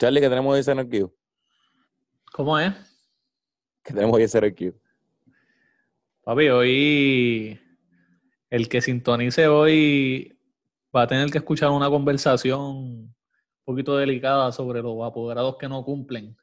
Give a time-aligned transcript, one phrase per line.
[0.00, 1.10] Charlie, ¿qué tenemos hoy en el
[2.32, 2.72] ¿Cómo es?
[3.84, 4.74] ¿Qué tenemos hoy en el
[6.24, 7.60] Papi, hoy
[8.48, 10.38] el que sintonice hoy
[10.96, 13.14] va a tener que escuchar una conversación un
[13.62, 16.34] poquito delicada sobre los apoderados que no cumplen.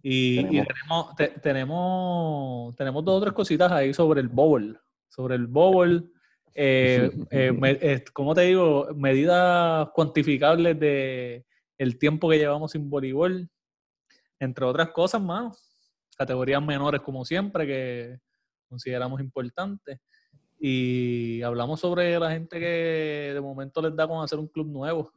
[0.00, 4.80] Y tenemos, tenemos, tenemos, dos o tres cositas ahí sobre el bowl.
[5.08, 6.12] Sobre el bowl,
[6.54, 8.86] eh, eh, eh, ¿cómo te digo?
[8.94, 11.44] Medidas cuantificables de
[11.80, 13.48] el tiempo que llevamos sin voleibol,
[14.38, 15.58] entre otras cosas más.
[16.14, 18.18] Categorías menores como siempre que
[18.68, 19.98] consideramos importantes.
[20.58, 25.10] Y hablamos sobre la gente que de momento les da con hacer un club nuevo.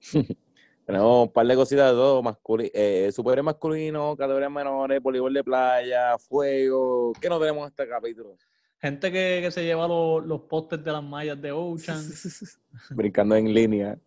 [0.86, 5.42] Tenemos un par de cositas de todo, masculino, eh, super masculino, categorías menores, voleibol de
[5.42, 7.12] playa, fuego.
[7.20, 8.36] ¿Qué no tenemos en este capítulo?
[8.80, 12.00] Gente que, se lleva los, los postes de las mallas de Ocean.
[12.90, 13.98] Brincando en línea.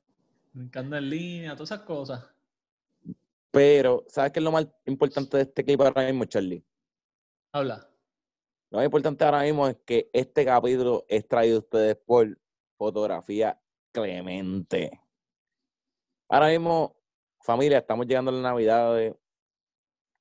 [0.54, 2.26] Brincando en línea, todas esas cosas.
[3.52, 6.64] Pero, ¿sabes qué es lo más importante de este clip ahora mismo, Charlie?
[7.52, 7.88] Habla.
[8.70, 12.40] Lo más importante ahora mismo es que este capítulo es traído a ustedes por
[12.78, 13.60] Fotografía
[13.92, 15.02] Clemente.
[16.30, 16.96] Ahora mismo,
[17.42, 19.14] familia, estamos llegando a la Navidad.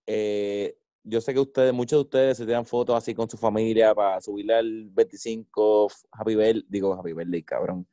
[0.06, 3.94] Eh, yo sé que ustedes, muchos de ustedes se tiran fotos así con su familia
[3.94, 7.86] para subirle al 25 Happy Birthday, digo Happy Birthday, cabrón.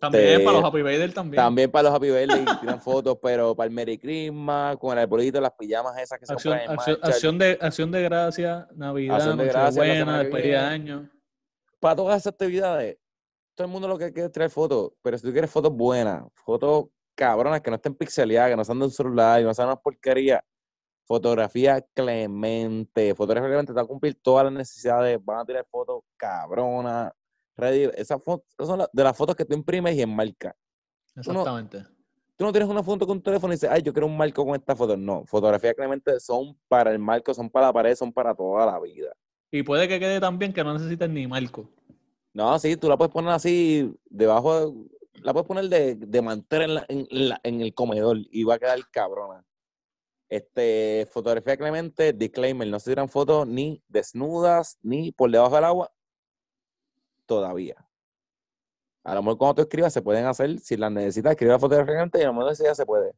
[0.00, 1.42] También este, para los Happy Birthday también.
[1.42, 5.40] También para los Happy Birthday tiran fotos, pero para el Merry Christmas, con el arbolito,
[5.40, 9.44] las pijamas esas que se acción, acción, acción, de, acción de gracia, Navidad, acción de
[9.46, 11.10] gracia, buena, de año.
[11.80, 12.96] Para todas esas actividades,
[13.54, 16.24] todo el mundo lo que quiere es traer fotos, pero si tú quieres fotos buenas,
[16.34, 19.68] fotos cabronas que no estén pixeleadas, que no sean de un celular y no sean
[19.68, 20.42] una porquería,
[21.04, 23.14] Fotografía Clemente.
[23.14, 25.22] Fotografía Clemente te va a cumplir todas las necesidades.
[25.24, 27.12] Van a tirar fotos cabronas.
[27.56, 30.54] Esas fotos son de las fotos que tú imprimes y enmarcas.
[31.14, 31.84] Exactamente.
[32.36, 34.44] Tú no, tienes una foto con un teléfono y dices, ay, yo quiero un marco
[34.44, 34.96] con esta foto.
[34.96, 38.80] No, fotografía Clemente son para el marco, son para la pared, son para toda la
[38.80, 39.14] vida.
[39.50, 41.68] Y puede que quede tan bien que no necesites ni marco.
[42.32, 44.74] No, sí, tú la puedes poner así debajo,
[45.16, 47.06] la puedes poner de, de mantel en,
[47.42, 49.44] en el comedor y va a quedar cabrona.
[50.30, 55.92] Este, fotografía Clemente, disclaimer, no se tiran fotos ni desnudas ni por debajo del agua
[57.26, 57.76] todavía.
[59.04, 61.94] A lo mejor cuando tú escribas se pueden hacer, si las necesitas, escribir la fotografía
[61.94, 63.12] Clemente y a lo mejor ya se puede.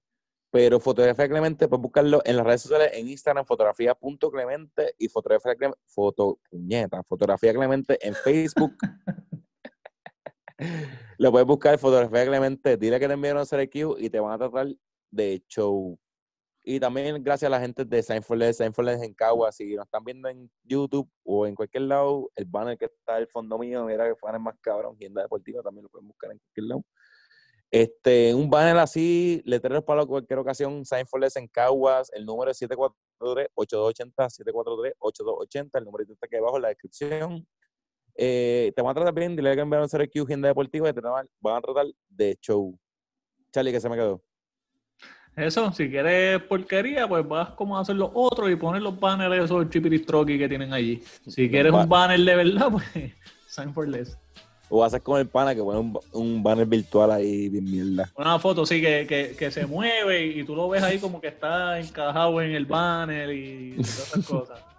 [0.50, 5.80] Pero fotografía Clemente, puedes buscarlo en las redes sociales, en Instagram, fotografía.clemente y fotografía Clemente,
[5.86, 6.38] foto,
[7.08, 8.76] fotografía Clemente en Facebook.
[11.18, 14.32] Lo puedes buscar, fotografía Clemente, dile que te enviaron a hacer Q y te van
[14.32, 14.68] a tratar
[15.10, 15.98] de show.
[16.66, 20.30] Y también gracias a la gente de for Less, en Cagua, si nos están viendo
[20.30, 24.14] en YouTube o en cualquier lado, el banner que está al fondo mío, mira que
[24.22, 26.82] banner más cabrón, Agenda Deportiva, también lo pueden buscar en cualquier lado.
[27.70, 30.84] Este, un banner así, letreros para cualquier ocasión,
[31.20, 32.94] Less en Caguas, el número es 743-8280,
[34.16, 37.46] 743-8280, el número está aquí abajo en la descripción.
[38.16, 41.00] Eh, te van a tratar bien, dile que enviaron ser Q, Agenda Deportiva, y te
[41.02, 42.74] van a tratar de show.
[43.52, 44.22] Charlie, que se me quedó.
[45.36, 49.44] Eso, si quieres porquería, pues vas como a hacer los otros y pones los banners
[49.44, 51.02] esos chipiristroqui que tienen allí.
[51.26, 52.84] Si quieres un banner de verdad, pues
[53.48, 54.16] sign for less.
[54.68, 58.10] O haces con el pana que pone un, banner virtual ahí bien mierda.
[58.16, 61.78] Una foto, sí, que, que, se mueve y tú lo ves ahí como que está
[61.78, 64.60] encajado en el banner y todas esas cosas.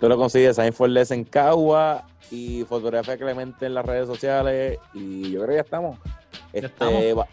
[0.00, 4.78] Tú lo consigues Sign for Less en Cagua y Fotografía Clemente en las redes sociales
[4.94, 5.98] y yo creo que ya estamos.
[6.02, 7.26] Ya este, estamos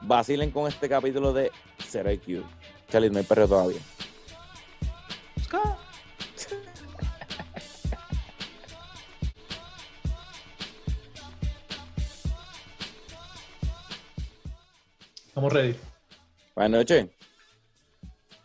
[0.00, 1.50] vacilen con este capítulo de
[2.04, 2.44] IQ.
[2.90, 3.80] Charlie, no hay perro todavía.
[15.28, 15.76] Estamos ready.
[16.54, 17.06] Buenas noches.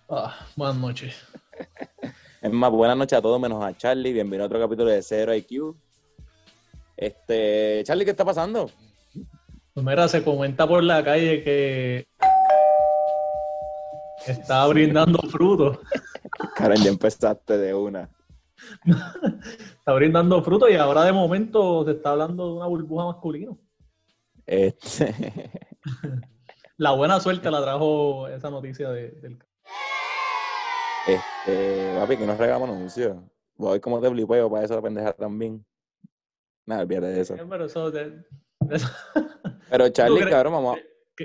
[0.10, 1.16] Ah, buenas noches.
[2.42, 4.12] Es más, buenas noches a todos menos a Charlie.
[4.12, 5.74] Bienvenido a otro capítulo de Zero IQ.
[6.98, 8.70] Este, Charlie, ¿qué está pasando?
[9.74, 12.08] Pues mira, se comenta por la calle que
[14.28, 15.80] está brindando frutos.
[16.56, 18.10] Karen, ya empezaste de una.
[19.80, 23.52] está brindando frutos y ahora de momento se está hablando de una burbuja masculina.
[24.46, 25.14] Este...
[26.78, 29.40] la buena suerte la trajo esa noticia de, del...
[31.08, 33.18] Este, papi, que nos regamos anuncios.
[33.56, 35.66] Voy como te blipeo para eso la pendeja también.
[36.66, 37.36] Nada, olvídate de eso.
[37.50, 38.24] Pero eso, de,
[39.70, 40.76] pero Charlie, cabrón, mamá.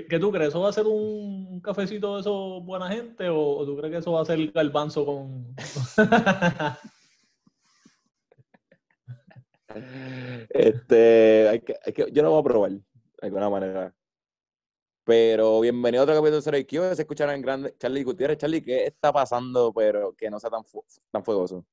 [0.05, 0.49] ¿Qué, tú crees?
[0.49, 4.11] ¿Eso va a ser un cafecito de esos buena gente o, tú crees que eso
[4.11, 5.55] va a ser el garbanzo con...
[10.49, 12.81] este, hay que, hay que, yo lo voy a probar de
[13.21, 13.93] alguna manera.
[15.03, 16.95] Pero bienvenido a otro capítulo de Zero IQ.
[16.95, 17.75] Se escucharán en grande.
[17.79, 19.71] Charlie Gutiérrez, Charlie, ¿qué está pasando?
[19.73, 20.63] Pero que no sea tan,
[21.11, 21.65] tan fuegoso.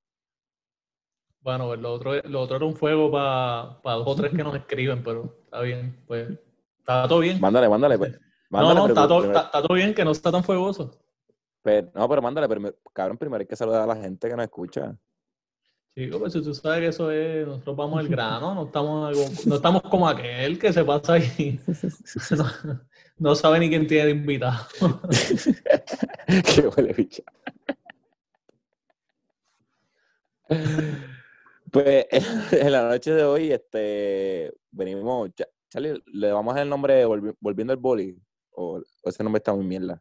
[1.41, 4.55] Bueno, pues lo otro, lo otro era un fuego para dos o tres que nos
[4.55, 6.03] escriben, pero está bien.
[6.07, 6.29] Pues
[6.85, 7.41] está todo bien.
[7.41, 8.21] Mándale, mándale, pues.
[8.51, 11.01] no, no, está todo, está, todo, bien, que no está tan fuegoso.
[11.63, 14.45] Pero, no, pero mándale, pero, cabrón, primero hay que saludar a la gente que nos
[14.45, 14.95] escucha.
[15.97, 19.55] Chico, pues si tú sabes que eso es, nosotros vamos al grano, no estamos, no
[19.55, 21.59] estamos como aquel que se pasa ahí.
[22.37, 24.67] No, no sabe ni quién tiene de invitado.
[26.27, 27.23] Qué huele bicha.
[31.71, 32.07] Pues
[32.53, 35.31] en la noche de hoy, este, venimos,
[35.75, 37.05] Charlie, le vamos a dar el nombre
[37.41, 38.17] Volviendo al Boli,
[38.53, 40.01] o, ese nombre está muy mierda.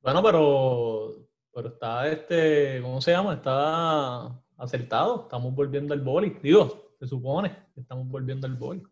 [0.00, 3.34] Bueno, pero, pero está este, ¿cómo se llama?
[3.34, 8.82] Está acertado, estamos volviendo al boli, digo, se supone que estamos volviendo al boli.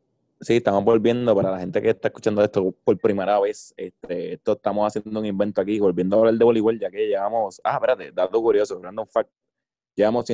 [0.43, 4.53] Sí, estamos volviendo, para la gente que está escuchando esto por primera vez, este, esto
[4.53, 8.13] estamos haciendo un invento aquí, volviendo a hablar de voleibol, ya que llevamos, ah, espérate,
[8.13, 9.31] dato curioso, random fact,
[9.95, 10.25] Llevamos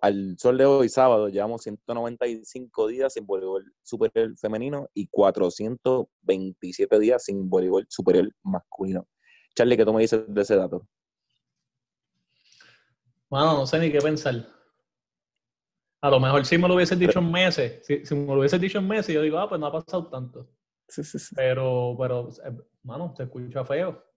[0.00, 7.24] al sol de hoy, sábado, llevamos 195 días sin voleibol superior femenino y 427 días
[7.24, 9.08] sin voleibol superior masculino.
[9.56, 10.86] Charlie, ¿qué tú me dices de ese dato?
[13.28, 14.46] Bueno, no sé ni qué pensar.
[16.00, 18.78] A lo mejor si me lo hubiese dicho en meses, si, me lo hubiese dicho
[18.78, 20.48] en meses, yo digo, ah, pues no ha pasado tanto.
[20.86, 21.34] Sí, sí, sí.
[21.34, 24.07] Pero, pero, eh, mano, se escucha feo.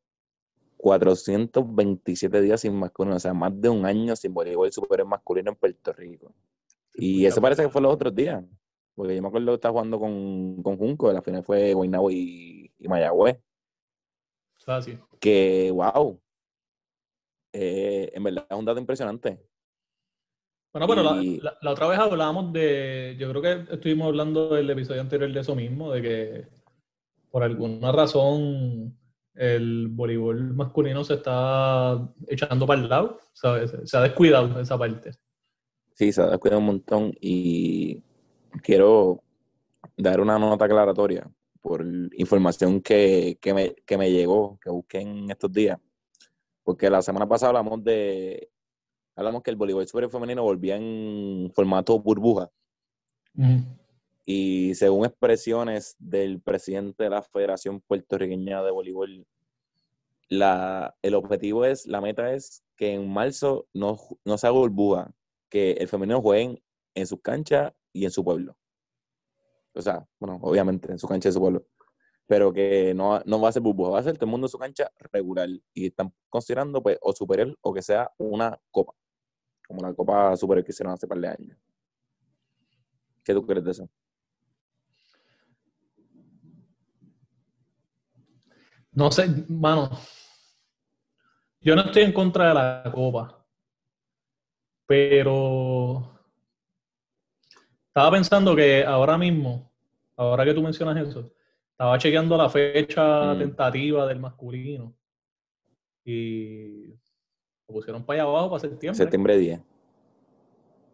[0.81, 5.55] 427 días sin masculino, o sea, más de un año sin voleibol superior masculino en
[5.55, 6.33] Puerto Rico.
[6.95, 8.43] Y eso parece que fue los otros días,
[8.95, 12.71] porque yo me acuerdo que estaba jugando con, con Junco, la final fue Guaynabo y,
[12.79, 13.39] y Mayagüez.
[14.57, 14.99] Fácil.
[15.19, 16.19] Que, wow,
[17.53, 19.39] eh, en verdad es un dato impresionante.
[20.73, 25.01] Bueno, pero la, la, otra vez hablábamos de, yo creo que estuvimos hablando del episodio
[25.01, 26.47] anterior de eso mismo, de que
[27.29, 28.97] por alguna razón
[29.35, 33.75] el voleibol masculino se está echando para el lado, ¿sabes?
[33.85, 35.11] Se ha descuidado esa parte.
[35.93, 38.01] Sí, se ha descuidado un montón y
[38.63, 39.23] quiero
[39.97, 41.29] dar una nota aclaratoria
[41.61, 45.79] por información que, me, que me llegó, que busqué en estos días.
[46.63, 48.49] Porque la semana pasada hablamos de
[49.15, 52.49] hablamos que el voleibol super femenino volvía en formato burbuja.
[54.25, 59.25] Y según expresiones del presidente de la Federación Puertorriqueña de Voleibol,
[60.29, 65.13] la, el objetivo es, la meta es que en marzo no, no se haga burbuja,
[65.49, 66.63] que el femenino juegue
[66.95, 68.55] en, su cancha y en su pueblo.
[69.73, 71.65] O sea, bueno, obviamente en su cancha y en su pueblo.
[72.27, 74.51] Pero que no, no va a ser burbuja, va a ser todo el mundo en
[74.51, 75.49] su cancha regular.
[75.73, 78.93] Y están considerando, pues, o superior o que sea una copa.
[79.67, 81.57] Como la copa superior que hicieron hace par de años.
[83.23, 83.89] ¿Qué tú crees de eso?
[88.93, 89.89] No sé, mano.
[91.61, 93.45] Yo no estoy en contra de la copa.
[94.85, 96.11] Pero
[97.87, 99.71] estaba pensando que ahora mismo,
[100.17, 101.31] ahora que tú mencionas eso,
[101.71, 103.39] estaba chequeando la fecha mm.
[103.39, 104.95] tentativa del masculino.
[106.03, 106.87] Y
[107.67, 108.97] lo pusieron para allá abajo para septiembre.
[108.97, 109.61] Septiembre 10.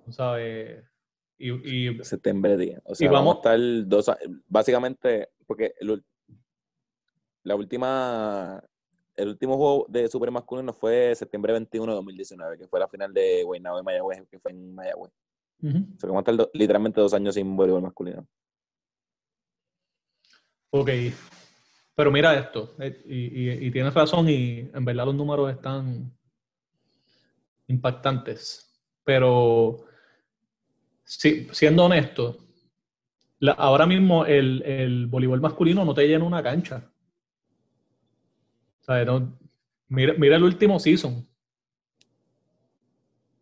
[0.10, 0.84] ¿Sabes?
[1.40, 2.82] Y, y, septiembre 10.
[2.86, 4.12] O sea, vamos, a estar dos
[4.48, 6.04] básicamente, porque el,
[7.48, 8.62] la última,
[9.16, 13.14] el último juego de super masculino fue septiembre 21 de 2019, que fue la final
[13.14, 15.14] de Guaynabo de Mayagüez, que fue en Mayagüez.
[15.64, 18.28] O sea, vamos a estar literalmente dos años sin voleibol masculino.
[20.72, 20.90] Ok,
[21.96, 26.12] pero mira esto, eh, y, tienes razón, y en verdad los números están
[27.68, 29.86] impactantes, pero
[31.06, 32.38] siendo honesto,
[33.56, 36.92] ahora mismo el, el voleibol masculino no te llena una cancha
[39.88, 41.28] mira, mira el último season.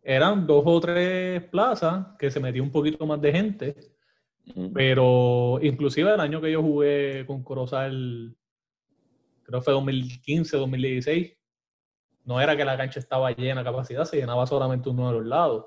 [0.02, 3.96] Eran dos o tres plazas que se metió un poquito más de gente.
[4.72, 8.36] Pero inclusive el año que yo jugué con Corozal,
[9.42, 11.36] creo que fue 2015, 2016,
[12.24, 15.26] no era que la cancha estaba llena a capacidad, se llenaba solamente uno de los
[15.26, 15.66] lados.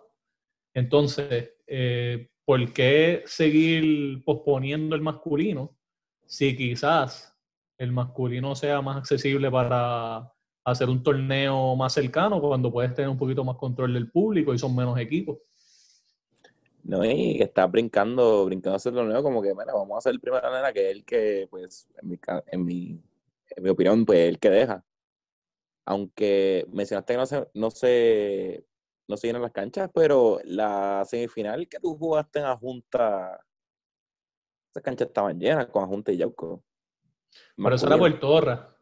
[0.74, 5.76] Entonces, eh, ¿por qué seguir posponiendo el masculino
[6.26, 7.38] si quizás
[7.80, 10.32] el masculino sea más accesible para
[10.66, 14.60] hacer un torneo más cercano cuando puedes tener un poquito más control del público y
[14.60, 15.38] son menos equipos.
[16.84, 20.20] No, y que está brincando, brincando ese torneo como que, bueno, vamos a hacer el
[20.20, 23.02] primer manera que es el que, pues, en mi, en mi,
[23.56, 24.84] en mi opinión, pues, el que deja.
[25.86, 28.66] Aunque mencionaste que no se, no se,
[29.08, 33.40] no se llenan las canchas, pero la semifinal que tú jugaste en Junta,
[34.72, 36.64] esas canchas estaban llenas con Junta y Yauco.
[37.56, 38.80] Pero eso era masculino, Puerto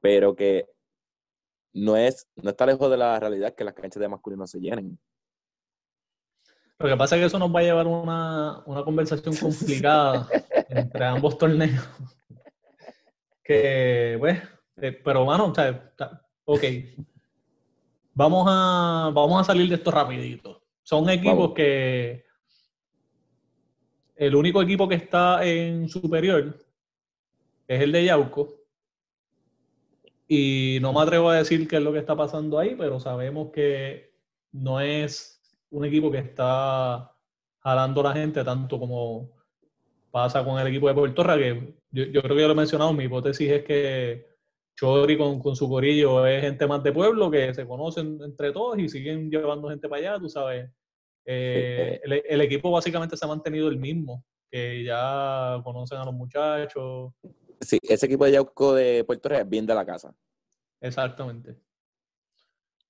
[0.00, 0.66] pero que
[1.72, 4.98] no es, no está lejos de la realidad que las canchas de masculino se llenen.
[6.78, 10.28] Lo que pasa es que eso nos va a llevar a una, una conversación complicada
[10.68, 11.88] entre ambos torneos.
[13.44, 14.42] Que, pues,
[14.76, 15.92] eh, pero bueno, o sea,
[16.44, 16.64] ok.
[18.14, 20.62] Vamos a, vamos a salir de esto rapidito.
[20.82, 21.54] Son equipos Vamos.
[21.54, 22.24] que
[24.16, 26.58] el único equipo que está en superior
[27.76, 28.54] es el de Yauco.
[30.28, 33.50] Y no me atrevo a decir qué es lo que está pasando ahí, pero sabemos
[33.52, 34.14] que
[34.52, 37.14] no es un equipo que está
[37.60, 39.30] jalando a la gente tanto como
[40.10, 41.38] pasa con el equipo de Puerto Rico.
[41.38, 44.26] Que yo, yo creo que ya lo he mencionado, mi hipótesis es que
[44.76, 48.78] Chori con, con su corillo es gente más de pueblo que se conocen entre todos
[48.78, 50.70] y siguen llevando gente para allá, tú sabes.
[51.24, 56.14] Eh, el, el equipo básicamente se ha mantenido el mismo, que ya conocen a los
[56.14, 57.12] muchachos.
[57.62, 60.14] Sí, ese equipo de Yauco de Puerto Rico es bien de la casa.
[60.80, 61.56] Exactamente.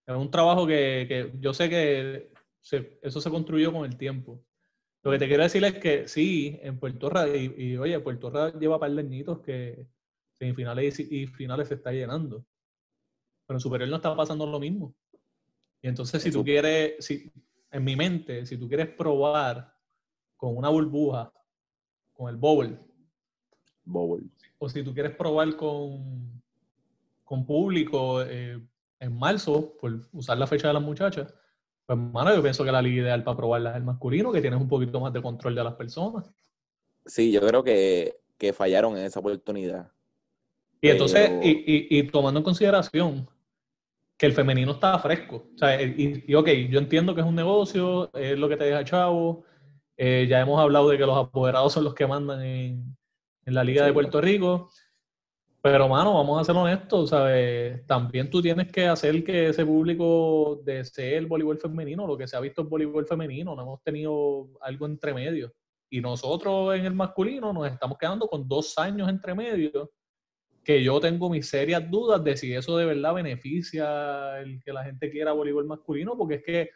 [0.06, 4.42] Es un trabajo que, que yo sé que se- eso se construyó con el tiempo.
[5.02, 8.30] Lo que te quiero decir es que sí, en Puerto Rico, y, y, oye, Puerto
[8.30, 9.86] Rico lleva par de añitos que
[10.32, 12.44] semifinales y, y finales se está llenando.
[13.46, 14.94] Pero en Superior no está pasando lo mismo.
[15.82, 17.30] Y entonces, si tú quieres, si,
[17.70, 19.74] en mi mente, si tú quieres probar
[20.36, 21.32] con una burbuja,
[22.12, 22.78] con el bowl,
[23.84, 24.30] Bowl.
[24.62, 26.40] O si tú quieres probar con,
[27.24, 28.60] con público eh,
[29.00, 31.34] en marzo, por usar la fecha de las muchachas,
[31.84, 34.60] pues, hermano, yo pienso que la liga ideal para probarla es el masculino, que tienes
[34.60, 36.30] un poquito más de control de las personas.
[37.04, 39.90] Sí, yo creo que, que fallaron en esa oportunidad.
[40.80, 43.28] Y entonces, Pero- y, y- y tomando en consideración
[44.16, 45.48] que el femenino está fresco.
[45.54, 48.64] O sea, y, y ok, yo entiendo que es un negocio, es lo que te
[48.64, 49.42] deja chavo.
[49.96, 52.96] eh, ya hemos hablado de que los apoderados son los que mandan en,
[53.44, 53.94] en la Liga de Sí.
[53.94, 54.70] Puerto Rico.
[55.62, 57.86] Pero, mano, vamos a ser honestos, ¿sabes?
[57.86, 62.04] También tú tienes que hacer que ese público desee el voleibol femenino.
[62.04, 65.52] Lo que se ha visto es voleibol femenino, no hemos tenido algo entre medio.
[65.88, 69.92] Y nosotros en el masculino nos estamos quedando con dos años entre medio
[70.64, 74.84] que yo tengo mis serias dudas de si eso de verdad beneficia el que la
[74.84, 76.70] gente quiera voleibol masculino, porque es que,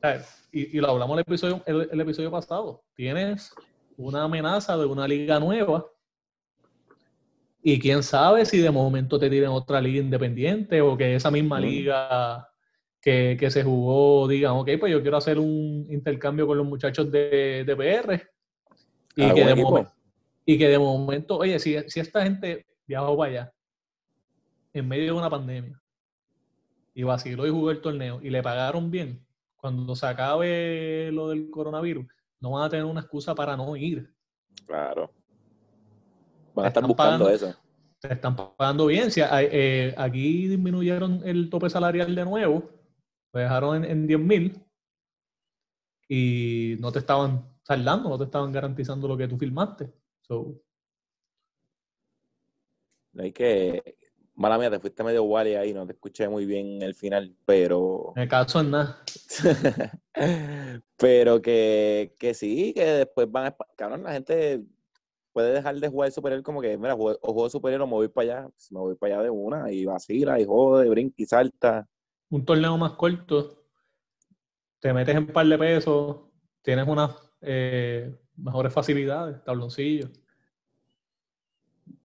[0.00, 3.54] sea, y, y lo hablamos el episodio, el, el episodio pasado, tienes
[3.96, 5.86] una amenaza de una liga nueva.
[7.62, 11.58] Y quién sabe si de momento te tiren otra liga independiente o que esa misma
[11.58, 12.48] liga
[13.00, 17.10] que, que se jugó digan, ok, pues yo quiero hacer un intercambio con los muchachos
[17.10, 18.22] de, de PR
[19.16, 19.96] y ¿Algún que de momento
[20.46, 23.52] y que de momento, oye, si, si esta gente viajó para allá
[24.72, 25.82] en medio de una pandemia
[26.94, 29.26] y vaciló y jugó el torneo y le pagaron bien,
[29.56, 32.06] cuando se acabe lo del coronavirus,
[32.40, 34.12] no van a tener una excusa para no ir.
[34.66, 35.12] Claro.
[36.54, 37.30] Van a estar buscando pagando.
[37.30, 37.54] eso.
[38.00, 39.10] Te están pagando bien.
[39.10, 42.70] Si, eh, aquí disminuyeron el tope salarial de nuevo,
[43.32, 44.66] lo dejaron en, en 10 mil
[46.08, 49.92] y no te estaban saldando, no te estaban garantizando lo que tú firmaste.
[50.22, 50.60] So,
[53.18, 53.95] Hay que.
[54.36, 58.12] Mala mía, te fuiste medio wally ahí, no te escuché muy bien el final, pero.
[58.16, 59.02] en el caso es nada.
[60.96, 63.56] pero que, que sí, que después van a.
[63.76, 64.62] Cabrón, la gente
[65.32, 68.08] puede dejar de jugar superior como que, mira, juego- o juego superior o me voy
[68.08, 68.48] para allá.
[68.70, 71.88] Me voy para allá de una y vacila y jode, brinca y salta.
[72.30, 73.64] un torneo más corto,
[74.80, 76.16] te metes en un par de pesos,
[76.62, 80.08] tienes unas eh, mejores facilidades, tabloncillo.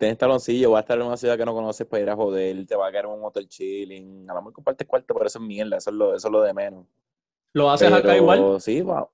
[0.02, 2.66] Tienes taloncillo, vas a estar en una ciudad que no conoces para ir a joder,
[2.66, 4.28] te va a quedar en un hotel chilling.
[4.28, 6.42] A lo mejor compartes cuarto, pero eso es mierda, eso es lo, eso es lo
[6.42, 6.88] de menos.
[7.54, 8.60] ¿Lo haces acá Pero igual?
[8.62, 9.08] sí, wow.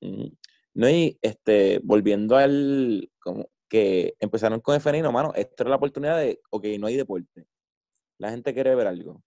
[0.00, 0.28] Mm.
[0.74, 5.76] No, y este, volviendo al como que empezaron con el femenino, mano, esta era la
[5.76, 7.48] oportunidad de, ok, no hay deporte.
[8.18, 9.20] La gente quiere ver algo.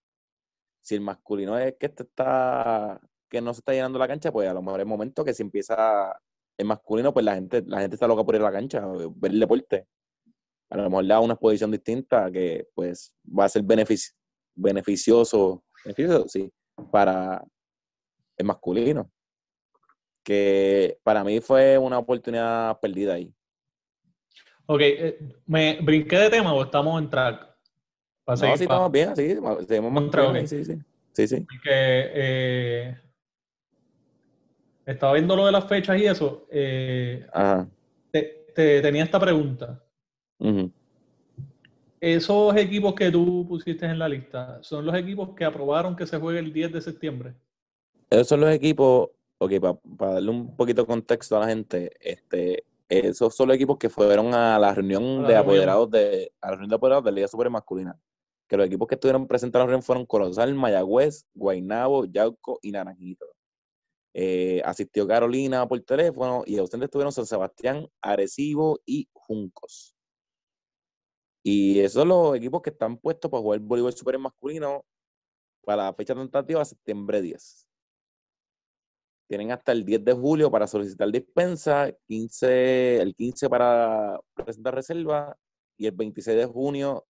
[0.80, 4.48] Si el masculino es que este está, que no se está llenando la cancha, pues
[4.48, 6.18] a lo mejor es momento que si empieza
[6.56, 9.30] el masculino, pues la gente, la gente está loca por ir a la cancha, ver
[9.30, 9.88] el deporte.
[10.74, 14.12] A lo mejor le da una exposición distinta que pues va a ser benefici-
[14.56, 16.52] beneficioso, beneficioso, sí,
[16.90, 17.44] para
[18.36, 19.08] el masculino.
[20.24, 23.32] Que para mí fue una oportunidad perdida ahí.
[24.66, 27.56] Ok, eh, ¿me brinqué de tema o estamos en track?
[28.26, 29.36] No, sí, estamos bien, sí,
[29.68, 30.46] seguimos masculino, ok.
[30.46, 30.78] sí, sí,
[31.12, 31.36] sí, sí.
[31.42, 32.98] Porque eh,
[34.86, 36.48] estaba viendo lo de las fechas y eso.
[36.50, 37.68] eh, Ajá.
[38.10, 39.83] te, te tenía esta pregunta.
[42.00, 46.18] Esos equipos que tú pusiste en la lista, ¿son los equipos que aprobaron que se
[46.18, 47.34] juegue el 10 de septiembre?
[48.10, 49.52] Esos son los equipos, ok,
[49.98, 53.88] para darle un poquito de contexto a la gente, este, esos son los equipos que
[53.88, 57.12] fueron a la reunión A la de apoderados de, a la reunión de apoderados de
[57.12, 57.98] Liga Super Masculina.
[58.46, 62.72] Que los equipos que estuvieron presentes en la reunión fueron Corozal, Mayagüez, Guaynabo, Yauco y
[62.72, 63.26] Naranjito.
[64.12, 69.96] Eh, asistió Carolina por teléfono y ausentes estuvieron San Sebastián, Arecibo y Juncos.
[71.46, 74.82] Y esos son los equipos que están puestos para jugar voleibol super masculino
[75.62, 77.68] para la fecha tentativa septiembre 10.
[79.28, 85.36] Tienen hasta el 10 de julio para solicitar dispensa, 15, el 15 para presentar reserva
[85.76, 87.06] y el 26 de junio,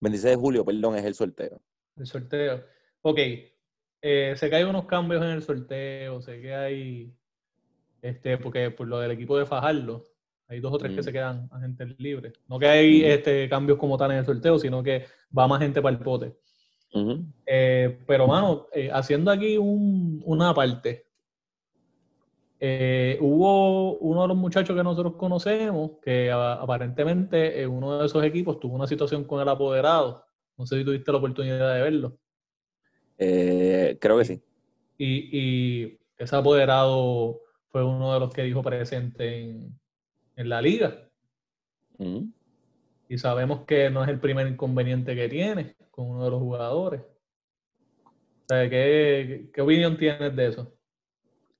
[0.00, 1.60] 26 de julio, perdón, es el sorteo.
[1.96, 2.64] El sorteo.
[3.02, 3.18] Ok.
[4.02, 7.14] eh, sé que hay unos cambios en el sorteo, sé que hay,
[8.00, 10.04] este, porque por lo del equipo de Fajardo,
[10.48, 11.04] hay dos o tres que Mm.
[11.04, 12.32] se quedan agentes libres.
[12.48, 13.04] No que hay Mm.
[13.06, 15.04] este, cambios como tal en el sorteo, sino que
[15.36, 16.34] va más gente para el pote.
[17.44, 21.04] Eh, pero, mano, eh, haciendo aquí un- una parte,
[22.58, 28.06] eh, hubo uno de los muchachos que nosotros conocemos que a- aparentemente en uno de
[28.06, 30.24] esos equipos tuvo una situación con el apoderado.
[30.56, 32.16] No sé si tuviste la oportunidad de verlo.
[33.18, 34.42] Creo que sí.
[34.96, 39.78] Y, y ese apoderado fue uno de los que dijo presente en,
[40.36, 41.08] en la liga.
[41.98, 42.28] Ujú.
[43.08, 47.02] Y sabemos que no es el primer inconveniente que tiene con uno de los jugadores.
[48.04, 50.72] O sea, ¿qué, qué opinión tienes de eso?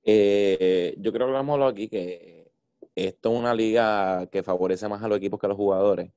[0.05, 2.53] Eh, yo creo que hablado aquí que
[2.95, 6.13] esto es una liga que favorece más a los equipos que a los jugadores.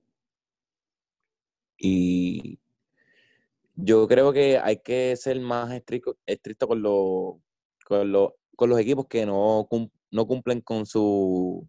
[1.77, 2.59] Y
[3.75, 7.35] yo creo que hay que ser más estricto, estricto con, los,
[7.85, 11.67] con, los, con los equipos que no, cum- no cumplen con su.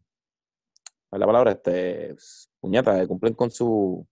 [1.11, 1.52] ¿Cuál es la palabra?
[1.52, 2.17] Este,
[2.61, 4.07] puñeta, cumplen con su.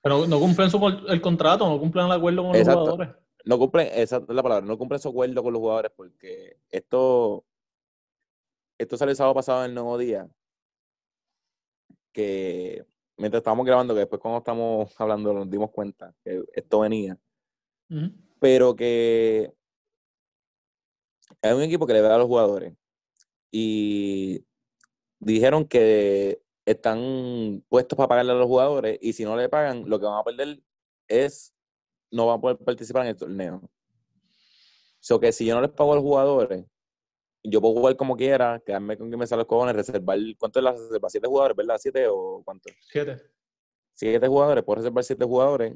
[0.00, 3.10] Pero no cumplen su, el contrato, no cumplen el acuerdo con los jugadores.
[3.44, 7.44] No cumplen, esa es la palabra, no cumplen su acuerdo con los jugadores porque esto,
[8.78, 10.28] esto salió el sábado pasado en el nuevo día.
[12.12, 12.84] Que
[13.16, 17.18] mientras estábamos grabando, que después cuando estamos hablando nos dimos cuenta que esto venía.
[18.40, 19.52] Pero que
[21.42, 22.74] hay un equipo que le da a los jugadores.
[23.52, 24.44] Y
[25.18, 28.98] dijeron que están puestos para pagarle a los jugadores.
[29.00, 30.60] Y si no le pagan, lo que van a perder
[31.08, 31.54] es
[32.10, 33.62] no van a poder participar en el torneo.
[35.00, 36.64] So que si yo no les pago a los jugadores,
[37.42, 40.64] yo puedo jugar como quiera, quedarme con que me salen los cojones, reservar, ¿cuánto es
[40.64, 41.08] la reserva?
[41.08, 41.76] ¿Siete jugadores, verdad?
[41.78, 42.70] ¿Siete o cuánto?
[42.90, 43.22] Siete.
[43.94, 45.74] Siete jugadores, puedo reservar siete jugadores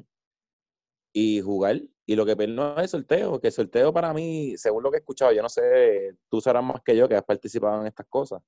[1.13, 1.81] y jugar.
[2.05, 4.97] Y lo que pierdo es el sorteo, que el sorteo para mí, según lo que
[4.97, 8.07] he escuchado, yo no sé, tú sabrás más que yo que has participado en estas
[8.07, 8.41] cosas,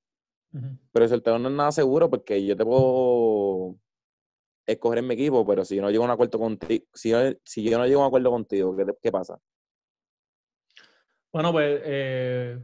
[0.92, 3.76] Pero el sorteo no es nada seguro porque yo te puedo
[4.66, 7.18] escoger en mi equipo, pero si yo no llego a un acuerdo contigo, si yo,
[7.44, 9.38] si yo no llego a un acuerdo contigo, ¿qué, te- qué pasa?
[11.32, 12.58] Bueno, pues eh,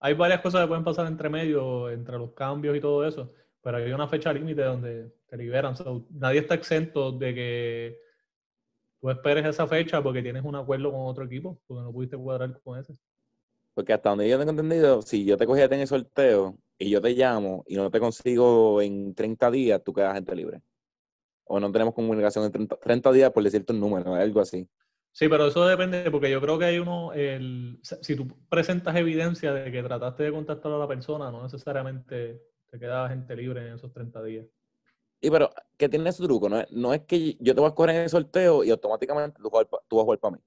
[0.00, 3.78] hay varias cosas que pueden pasar entre medio, entre los cambios y todo eso, pero
[3.78, 5.74] hay una fecha límite donde te liberan.
[5.76, 7.98] So, nadie está exento de que
[9.00, 12.60] tú esperes esa fecha porque tienes un acuerdo con otro equipo, porque no pudiste cuadrar
[12.62, 12.94] con ese.
[13.74, 17.00] Porque hasta donde yo tengo entendido, si yo te cogí en el sorteo y yo
[17.00, 20.60] te llamo y no te consigo en 30 días, tú quedas gente libre.
[21.44, 24.68] O no tenemos comunicación en 30, 30 días por decirte un número, algo así.
[25.12, 29.52] Sí, pero eso depende, porque yo creo que hay uno, el, si tú presentas evidencia
[29.52, 33.74] de que trataste de contactar a la persona, no necesariamente te queda gente libre en
[33.74, 34.46] esos 30 días.
[35.20, 36.48] Y pero, ¿qué tiene su truco?
[36.48, 39.40] No es, no es que yo te voy a escoger en el sorteo y automáticamente
[39.40, 40.42] tú, vas a jugar para mí.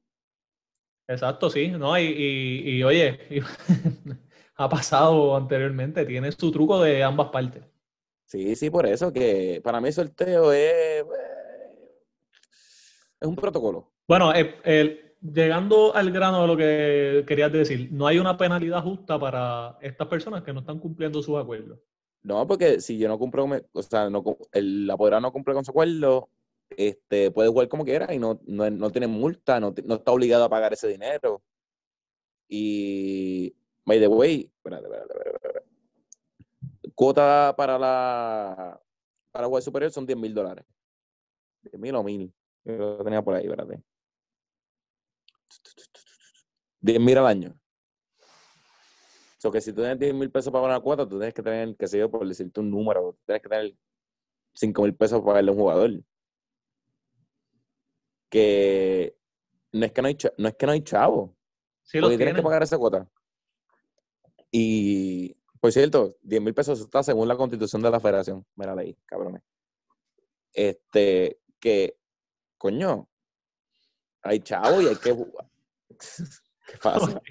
[1.08, 1.98] Exacto, sí, ¿no?
[1.98, 3.39] Y, y, y, oye, y-
[4.58, 7.63] ha pasado anteriormente, tiene su truco de ambas partes.
[8.26, 11.06] Sí, sí, por eso que para mí el sorteo es, eh,
[13.20, 13.91] es un protocolo.
[14.08, 18.84] Bueno, eh, el- llegando al grano de lo que querías decir, no hay una penalidad
[18.84, 21.80] justa para estas personas que no están cumpliendo sus acuerdos.
[22.24, 25.72] No, porque si yo no cumplo, o sea, no, el apoderado no cumple con su
[25.72, 26.30] acuerdo,
[26.70, 30.44] este, puede jugar como quiera y no, no, no tiene multa, no, no está obligado
[30.44, 31.44] a pagar ese dinero.
[32.48, 35.65] Y, by the way, espérate, espérate, espérate.
[36.93, 38.82] Cuota para la
[39.32, 40.65] para jugar superior son 10 mil dólares.
[41.63, 42.34] 10 mil o mil.
[42.63, 43.84] Yo lo tenía por ahí, espérate.
[46.80, 47.60] 10 mil al año.
[48.19, 51.34] O sea, que si tú tienes 10 mil pesos para pagar una cuota, tú tienes
[51.34, 53.76] que tener, qué sé yo, por decirte un número, tú tienes que tener
[54.54, 55.91] 5 mil pesos para pagarle a un jugador.
[58.30, 59.17] Que
[59.71, 61.36] no es que no hay, no es que no hay chavo,
[61.84, 63.08] Sí, porque tienes que pagar esa cuota.
[64.51, 68.45] Y, por cierto, 10 mil pesos está según la constitución de la federación.
[68.55, 69.41] Mira ahí, cabrones.
[70.53, 71.97] Este, que,
[72.58, 73.08] coño,
[74.21, 75.13] hay chavo y hay que.
[76.67, 77.21] ¿Qué pasa?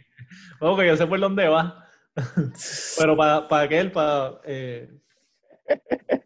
[0.60, 1.88] Que yo sé por dónde va.
[2.98, 4.40] Pero para, para aquel, para...
[4.44, 5.00] eh,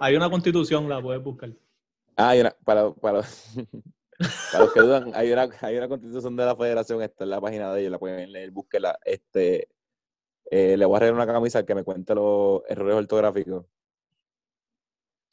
[0.00, 1.50] Hay una constitución, la puedes buscar.
[2.16, 3.22] Ah, hay una, para, para,
[4.52, 7.40] para los que dudan, hay una, hay una constitución de la federación, esta en la
[7.40, 8.98] página de ellos, la pueden leer, búsquela.
[9.04, 9.68] Este,
[10.50, 13.64] eh, le voy a regalar una camisa al que me cuente los errores ortográficos.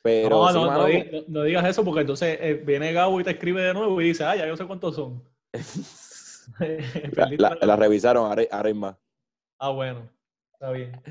[0.01, 2.91] Pero no, sí, no, mano, no, digas, no- no digas eso porque entonces eh, viene
[2.91, 5.23] Gabo y te escribe de nuevo y dice, ah, ya yo sé cuántos son.
[7.37, 8.95] la, la- revisaron, ahora, ahora hay más.
[9.57, 10.09] Ah, bueno,
[10.53, 11.01] está bien.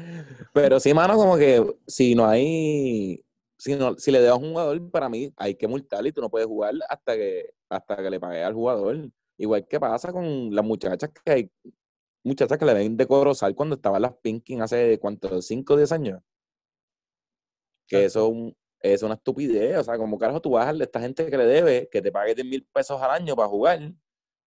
[0.52, 3.24] Pero sí, mano, como que si no hay,
[3.56, 6.20] si no, si le das a un jugador, para mí hay que multarle y tú
[6.20, 9.08] no puedes jugar hasta que, hasta que le pagues al jugador.
[9.38, 11.50] Igual que pasa con las muchachas que hay,
[12.24, 15.92] muchachas que le ven de Corozal cuando estaban las Pinkin hace cuánto, 5 o 10
[15.92, 16.20] años.
[17.86, 19.78] Que eso es un- es una estupidez.
[19.78, 22.34] O sea, como carajo tú vas a esta gente que le debe, que te pague
[22.34, 23.92] 10 mil pesos al año para jugar.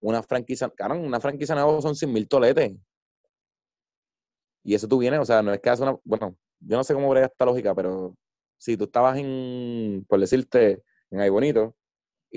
[0.02, 2.74] Una franquicia, claro, una franquicia nueva son 100 mil toletes.
[4.64, 6.94] Y eso tú vienes, o sea, no es que hace una, bueno, yo no sé
[6.94, 8.16] cómo brega esta lógica, pero
[8.58, 11.76] si tú estabas en, por decirte, en Ay Bonito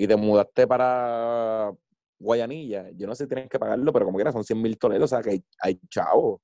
[0.01, 1.73] y te mudaste para
[2.17, 5.03] Guayanilla, yo no sé si tienes que pagarlo, pero como quiera son 100 mil toletes,
[5.03, 6.41] o sea, que hay, hay chavo.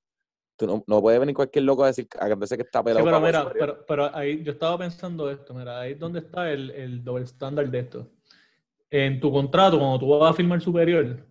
[0.57, 3.05] Tú no, no puede venir cualquier loco a decir, a decir que está Sí, pelado.
[3.05, 6.69] pero mira, pero, pero ahí yo estaba pensando esto, mira, ahí es donde está el,
[6.71, 8.07] el doble estándar de esto.
[8.89, 11.25] En tu contrato, cuando tú vas a firmar superior,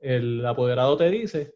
[0.00, 1.54] el apoderado te dice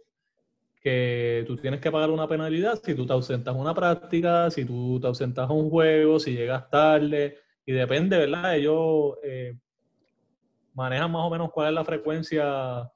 [0.81, 4.65] que tú tienes que pagar una penalidad si tú te ausentas a una práctica, si
[4.65, 8.57] tú te ausentas a un juego, si llegas tarde, y depende, ¿verdad?
[8.57, 9.55] Ellos eh,
[10.79, 12.91] manejan más o menos cuál es la frecuencia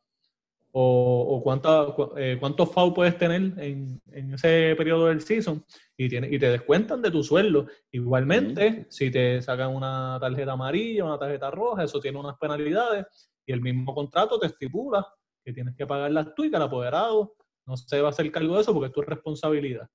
[0.75, 5.63] o, o cuánta, cu- eh, cuántos FAU puedes tener en, en ese periodo del season
[5.97, 7.67] y, tiene, y te descuentan de tu sueldo.
[7.91, 13.05] Igualmente, si te sacan una tarjeta amarilla, una tarjeta roja, eso tiene unas penalidades
[13.45, 15.07] y el mismo contrato te estipula
[15.45, 17.35] que tienes que pagarlas tú y que el apoderado
[17.67, 19.89] no se va a hacer cargo de eso porque es tu responsabilidad.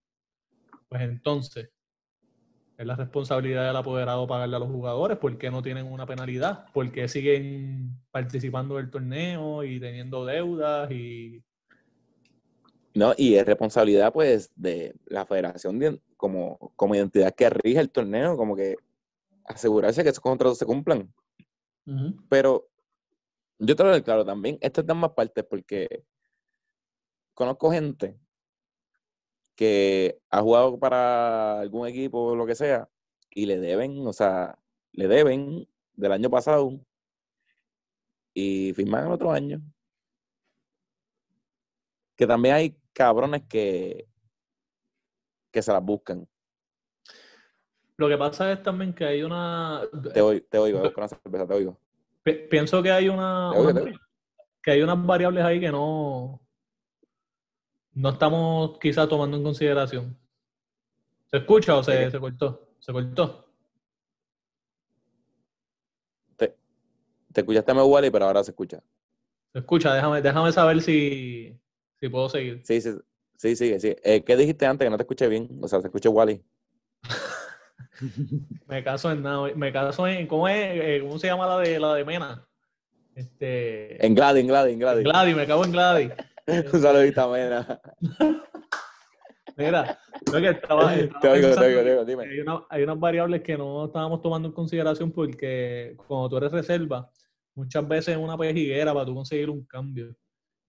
[0.89, 1.69] Pues entonces,
[2.77, 7.07] es la responsabilidad del apoderado pagarle a los jugadores porque no tienen una penalidad, porque
[7.07, 11.43] siguen participando del torneo y teniendo deudas y
[12.93, 17.91] No, y es responsabilidad, pues, de la federación de- como, como identidad que rige el
[17.91, 18.75] torneo, como que
[19.45, 21.11] asegurarse que esos contratos se cumplan.
[22.27, 22.67] Pero
[23.59, 26.03] yo te lo doy claro también, esto es de ambas partes porque
[27.33, 28.17] conozco gente
[29.57, 32.87] que ha jugado para algún equipo o lo que sea
[33.31, 34.57] y le deben, o sea,
[34.93, 36.79] le deben del año pasado
[38.35, 39.59] y firman el otro año.
[42.15, 44.07] Que también hay cabrones que,
[45.51, 46.27] que se las buscan.
[47.97, 49.81] Lo que pasa es también que hay una...
[50.13, 51.79] Te oigo, te oigo, con una cerveza, te oigo.
[52.21, 53.85] Pi- Pienso que hay una, oigo,
[54.61, 56.46] que hay unas variables ahí que no,
[57.97, 60.15] no estamos quizá tomando en consideración.
[61.31, 62.69] ¿Se escucha o se, se cortó?
[62.79, 63.49] Se cortó.
[66.35, 66.55] Te,
[67.33, 68.83] te escuchaste me Wally, pero ahora se escucha.
[69.51, 71.59] Se escucha, déjame, déjame saber si,
[71.99, 72.61] si puedo seguir.
[72.63, 72.91] Sí, sí,
[73.35, 73.95] sí, sigue, sí.
[74.03, 75.49] Eh, ¿Qué dijiste antes que no te escuché bien?
[75.59, 76.43] O sea, se escucha Wally.
[78.67, 80.55] Me caso en nada, me caso en, ¿cómo es?
[80.55, 82.47] Eh, ¿Cómo se llama la de la de Mena?
[83.15, 85.03] Este, En Gladys, en Gladys, en Gladys.
[85.03, 86.11] Gladys, me cago en Gladys.
[86.73, 87.81] Un saludito a Mena.
[89.57, 92.23] Mira, creo que estaba, estaba Te oigo, te oigo, dime.
[92.25, 96.51] Hay, una- hay unas variables que no estábamos tomando en consideración porque cuando tú eres
[96.51, 97.09] reserva,
[97.55, 100.15] muchas veces es una pejiguera para tú conseguir un cambio.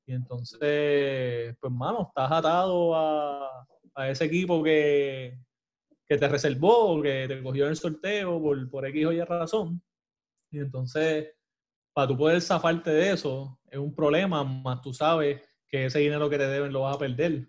[0.06, 5.38] Y entonces, pues, mano, estás atado a, a ese equipo que,
[6.08, 9.82] que te reservó, que te cogió en el sorteo por, por X o Y razón.
[10.50, 11.28] Y entonces,
[11.92, 16.30] para tú poder zafarte de eso, es un problema, más tú sabes que ese dinero
[16.30, 17.48] que te deben lo vas a perder.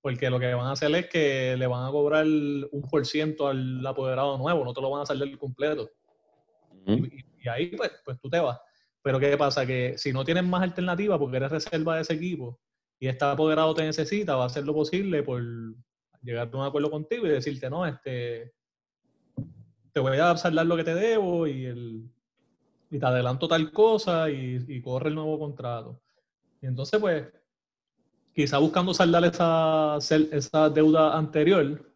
[0.00, 3.48] Porque lo que van a hacer es que le van a cobrar un por ciento
[3.48, 5.90] al apoderado nuevo, no te lo van a salir completo.
[6.86, 8.58] Y ahí pues, pues tú te vas.
[9.02, 9.66] Pero ¿qué pasa?
[9.66, 12.58] Que si no tienes más alternativa porque eres reserva de ese equipo
[12.98, 15.42] y este apoderado te necesita, va a hacer lo posible por
[16.22, 18.52] llegar a un acuerdo contigo y decirte, no, este,
[19.92, 22.10] te voy a saldar lo que te debo y, el,
[22.90, 26.00] y te adelanto tal cosa y, y corre el nuevo contrato.
[26.60, 27.26] Y entonces, pues,
[28.40, 31.92] quizá buscando saldar esa, esa deuda anterior,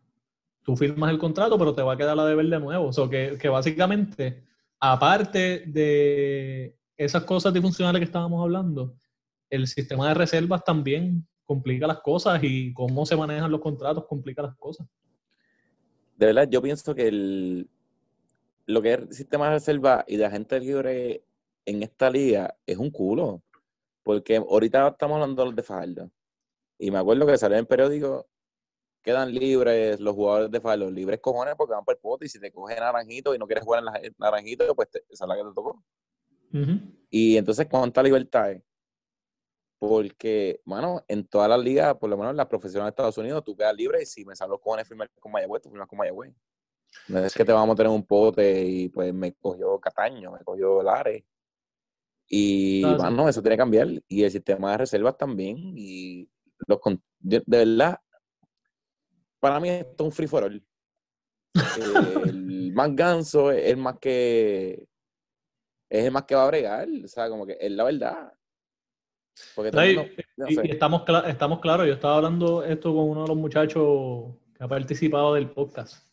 [0.63, 2.89] tú firmas el contrato, pero te va a quedar la deber de nuevo.
[2.89, 4.45] O sea, que, que básicamente,
[4.79, 8.95] aparte de esas cosas disfuncionales que estábamos hablando,
[9.49, 14.43] el sistema de reservas también complica las cosas y cómo se manejan los contratos complica
[14.43, 14.87] las cosas.
[16.17, 17.69] De verdad, yo pienso que el,
[18.67, 21.25] lo que es el sistema de reserva y de agente libre
[21.65, 23.43] en esta liga es un culo.
[24.03, 26.11] Porque ahorita estamos hablando de Fajardo.
[26.85, 28.29] Y me acuerdo que salió en el periódico,
[29.03, 32.29] quedan libres los jugadores de FA, los libres cojones porque van por el pote y
[32.29, 35.35] si te coge naranjito y no quieres jugar en la, naranjito, pues esa es la
[35.35, 35.83] que te tocó.
[37.09, 38.63] Y entonces, ¿cuánta libertad es?
[39.79, 43.43] Porque, mano, en todas las ligas, por lo menos en las profesionales de Estados Unidos,
[43.43, 45.97] tú quedas libre y si me salen los cojones firmar con Mayagüez, tú firmas con
[45.99, 46.35] Mayagüez.
[47.09, 50.45] No es que te vamos a tener un pote y pues me cogió Cataño, me
[50.45, 51.25] cogió Lares.
[52.29, 53.89] Y, bueno, eso tiene que cambiar.
[54.07, 55.57] Y el sistema de reservas también.
[55.77, 56.29] Y
[56.67, 56.79] los,
[57.19, 57.99] de, verdad,
[59.41, 60.65] para mí esto es un free for all.
[62.27, 64.89] el más ganso es el más que
[65.89, 68.33] es el más que va a bregar, o sea, como que es la verdad.
[69.55, 69.71] Porque
[70.49, 74.69] y, estamos, estamos claros, yo estaba hablando esto con uno de los muchachos que ha
[74.69, 76.07] participado del podcast,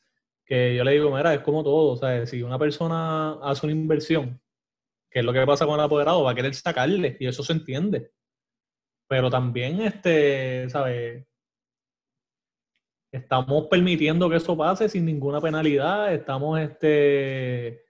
[0.45, 3.73] que yo le digo, mira, es como todo, o sea, si una persona hace una
[3.73, 4.39] inversión,
[5.09, 7.53] que es lo que pasa con el apoderado, va a querer sacarle, y eso se
[7.53, 8.11] entiende.
[9.11, 11.27] Pero también, este, ¿sabes?
[13.11, 17.83] Estamos permitiendo que eso pase sin ninguna penalidad, estamos, este,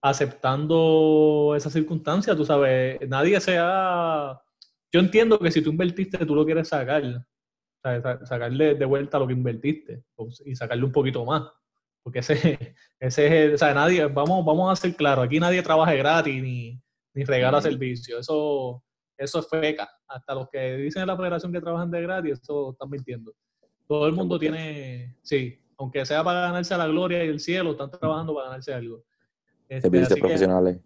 [0.00, 4.40] aceptando esa circunstancia, tú sabes, nadie se ha...
[4.90, 7.02] Yo entiendo que si tú invertiste, tú lo quieres sacar,
[8.24, 10.02] sacarle de vuelta lo que invertiste
[10.46, 11.42] y sacarle un poquito más.
[12.02, 15.62] Porque ese, ese es, el, o sea, nadie, vamos, vamos a ser claros, aquí nadie
[15.62, 16.80] trabaja gratis ni,
[17.12, 18.18] ni regala servicio.
[18.18, 18.82] Eso,
[19.18, 19.90] eso es feca.
[20.06, 23.34] Hasta los que dicen en la federación que trabajan de gratis, eso están mintiendo.
[23.86, 27.90] Todo el mundo tiene, sí, aunque sea para ganarse la gloria y el cielo, están
[27.90, 29.04] trabajando para ganarse algo.
[29.68, 30.80] Este, profesionales.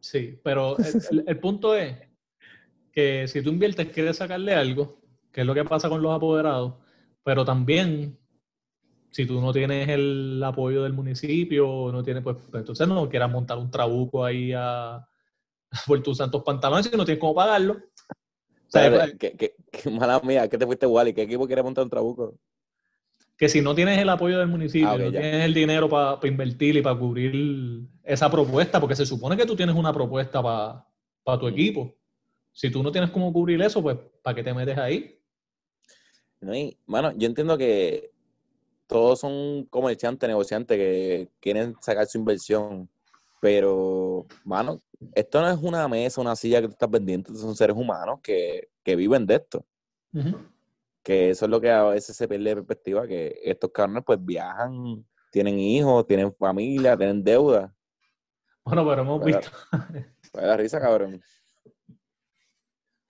[0.00, 0.76] sí, pero
[1.26, 1.96] el, punto es
[2.90, 6.74] que si tú inviertes, quieres sacarle algo, que es lo que pasa con los apoderados,
[7.22, 8.18] pero también
[9.10, 13.30] si tú no tienes el apoyo del municipio, no tienes, pues, pues entonces no quieras
[13.30, 15.06] montar un trabuco ahí a,
[15.86, 17.74] por tus santos pantalones y no tienes cómo pagarlo.
[17.74, 19.54] O sea, pues, ¿Qué,
[19.90, 21.14] mala mía, ¿qué te fuiste, Wally?
[21.14, 22.34] ¿Qué equipo quiere montar un trabuco?
[23.38, 26.74] que si no tienes el apoyo del municipio, ah, no tienes el dinero para invertir
[26.74, 31.46] y para cubrir esa propuesta, porque se supone que tú tienes una propuesta para tu
[31.46, 31.94] equipo.
[32.52, 35.20] Si tú no tienes cómo cubrir eso, pues ¿para qué te metes ahí?
[36.40, 36.52] No,
[36.86, 38.10] bueno, yo entiendo que
[38.88, 42.88] todos son comerciantes, negociantes que quieren sacar su inversión,
[43.40, 44.82] pero, mano,
[45.14, 48.68] esto no es una mesa, una silla que tú estás vendiendo, son seres humanos que,
[48.84, 49.66] viven de esto
[51.08, 54.22] que eso es lo que a veces se pierde de perspectiva, que estos cabrones pues
[54.22, 57.74] viajan, tienen hijos, tienen familia, tienen deuda.
[58.62, 59.48] Bueno, pero hemos visto...
[60.32, 61.18] Puede dar risa, cabrón.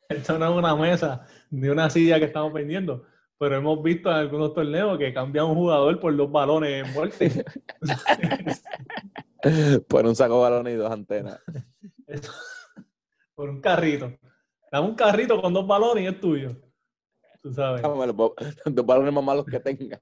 [0.08, 3.04] Esto no es una mesa ni una silla que estamos vendiendo,
[3.36, 7.44] pero hemos visto en algunos torneos que cambian un jugador por dos balones en muerte.
[9.88, 11.40] por un saco de balones y dos antenas.
[13.34, 14.12] por un carrito.
[14.70, 16.56] Dame un carrito con dos balones y es tuyo.
[17.42, 17.82] Tú sabes.
[17.82, 18.26] Los
[18.86, 20.00] balones más malos que tenga.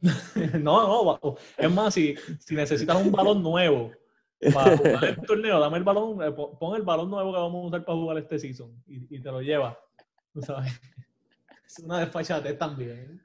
[0.60, 3.90] no, no, es más, si, si necesitas un balón nuevo
[4.54, 7.66] para jugar el torneo, dame el balón, eh, pon el balón nuevo que vamos a
[7.66, 9.78] usar para jugar este season y, te lo lleva.
[10.32, 10.72] Tú sabes.
[11.66, 13.20] Es una desfachatez también.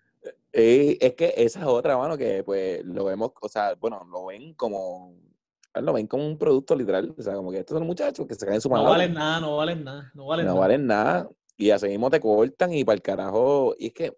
[0.51, 4.25] Y es que esa es otra, mano, que pues lo vemos, o sea, bueno, lo
[4.25, 5.15] ven como
[5.81, 7.13] lo ven como un producto literal.
[7.17, 8.83] O sea, como que estos son muchachos que se caen en su mano.
[8.83, 10.11] No valen nada, no valen nada.
[10.13, 11.29] No valen, no valen nada.
[11.57, 13.75] Y así mismo te cortan y para el carajo.
[13.77, 14.17] Y es que,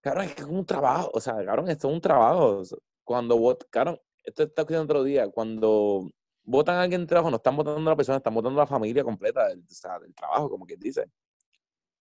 [0.00, 1.10] cabrón, es que es un trabajo.
[1.14, 2.62] O sea, cabrón, esto es un trabajo.
[3.04, 5.28] Cuando votan, cabrón, esto está escuchando otro día.
[5.28, 6.08] Cuando
[6.44, 8.66] votan a alguien en trabajo, no están votando a la persona, están votando a la
[8.66, 11.06] familia completa del, o sea, del trabajo, como quien dice.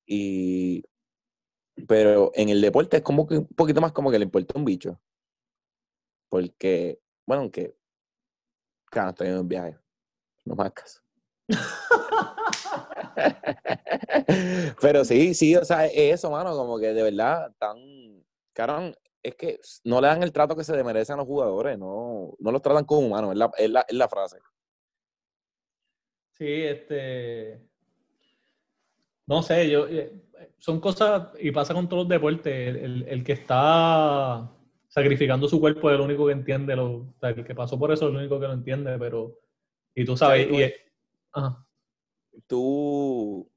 [0.05, 0.83] Y.
[1.87, 4.65] Pero en el deporte es como que un poquito más como que le importa un
[4.65, 4.99] bicho.
[6.29, 7.75] Porque, bueno, aunque.
[8.85, 9.77] Claro, estoy en un viaje.
[10.45, 11.01] No más caso.
[14.81, 17.77] Pero sí, sí, o sea, es eso, mano, como que de verdad, tan,
[18.53, 22.33] carón, es que no le dan el trato que se merecen a los jugadores, no,
[22.39, 24.39] no los tratan como humanos, es la, es la, es la frase.
[26.31, 27.61] Sí, este,
[29.27, 30.11] no sé, yo, eh,
[30.57, 34.51] son cosas, y pasa con todos los deportes, el, el, que está
[34.91, 37.91] sacrificando su cuerpo es el único que entiende, lo, o sea, el que pasó por
[37.91, 39.39] eso es el único que lo entiende, pero,
[39.95, 40.71] y tú sabes, y,
[41.31, 41.65] ajá
[42.47, 43.49] tú,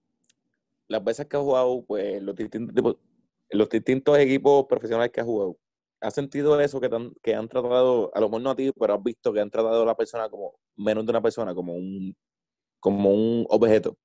[0.88, 2.96] las veces que has jugado, pues los distintos,
[3.50, 5.58] los distintos equipos profesionales que has jugado,
[6.00, 6.90] ¿has sentido eso que,
[7.22, 9.82] que han tratado, a lo mejor no a ti, pero has visto que han tratado
[9.82, 12.16] a la persona como menos de una persona, como un,
[12.80, 13.96] como un objeto?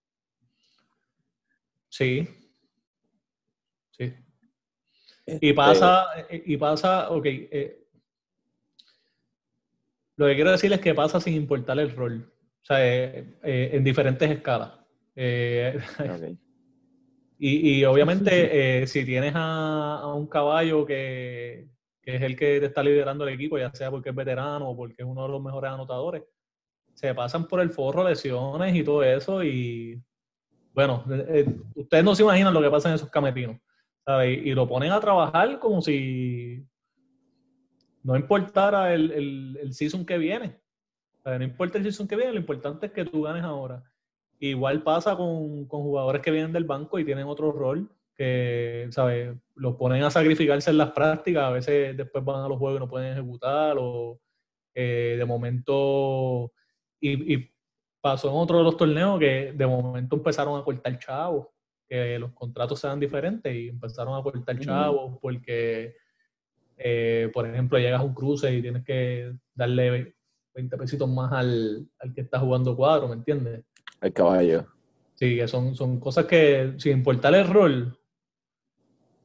[1.90, 2.28] Sí.
[3.92, 4.14] Sí.
[5.30, 7.26] Y este pasa, y pasa, ok.
[7.26, 7.86] Eh,
[10.18, 12.32] lo que quiero decir es que pasa sin importar el rol.
[12.62, 14.74] O sea, eh, eh, en diferentes escalas.
[15.16, 15.80] Eh,
[17.42, 21.70] Y, y obviamente, eh, si tienes a, a un caballo que,
[22.02, 24.76] que, es el que te está liderando el equipo, ya sea porque es veterano o
[24.76, 26.24] porque es uno de los mejores anotadores,
[26.94, 29.42] se pasan por el forro lesiones y todo eso.
[29.42, 30.04] Y
[30.74, 33.56] bueno, eh, eh, ustedes no se imaginan lo que pasa en esos cametinos.
[34.26, 36.66] Y, lo ponen a trabajar como si
[38.04, 40.60] no importara el, el, el season que viene.
[41.26, 43.84] No importa el season que viene, lo importante es que tú ganes ahora.
[44.40, 49.36] Igual pasa con, con, jugadores que vienen del banco y tienen otro rol, que, ¿sabes?
[49.56, 52.80] Los ponen a sacrificarse en las prácticas, a veces después van a los juegos y
[52.80, 54.20] no pueden ejecutar, o
[54.74, 56.52] eh, de momento,
[57.00, 57.50] y,
[58.02, 61.48] pasó en otro de los torneos que de momento empezaron a cortar chavos,
[61.90, 65.96] que los contratos sean diferentes y empezaron a cortar chavos porque,
[66.78, 70.16] eh, por ejemplo, llegas a un cruce y tienes que darle
[70.54, 73.64] 20 pesitos más al, al que está jugando cuadro, ¿me entiendes?
[74.02, 74.68] El caballo.
[75.16, 78.00] Sí, que son, son cosas que, sin importar el rol,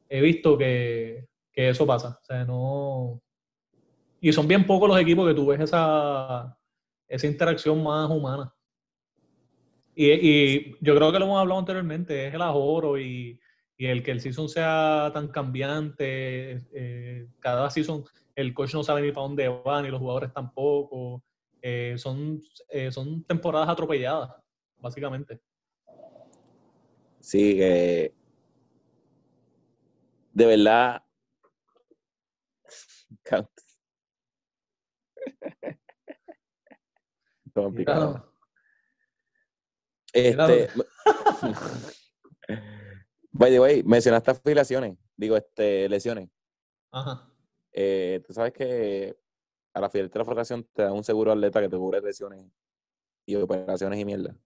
[0.09, 2.18] he visto que, que eso pasa.
[2.22, 3.20] O sea, no.
[4.20, 6.59] Y son bien pocos los equipos que tú ves esa,
[7.09, 8.53] esa interacción más humana.
[9.94, 13.38] Y, y, yo creo que lo hemos hablado anteriormente, es el ahorro y,
[13.76, 16.59] y el que el season sea tan cambiante.
[16.72, 18.04] Eh, cada season
[18.35, 21.22] el coach no sabe ni para dónde va, ni los jugadores tampoco.
[21.62, 24.30] Eh, son, eh, son temporadas atropelladas
[24.78, 25.40] básicamente.
[27.20, 28.12] Sí, de
[30.35, 31.02] verdad.
[37.54, 38.34] complicado.
[40.14, 40.70] Este,
[43.33, 46.31] by the way, mencionaste afiliaciones, digo, este, lesiones.
[46.92, 47.29] Ajá.
[47.72, 49.18] Eh, tú sabes que
[49.74, 52.46] a la fidelidad de la federación te da un seguro atleta que te cubre lesiones
[53.27, 54.37] y operaciones y mierda.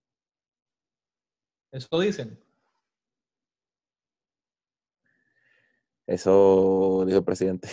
[1.71, 2.43] ¿Eso dicen?
[6.07, 7.69] Eso dijo el presidente.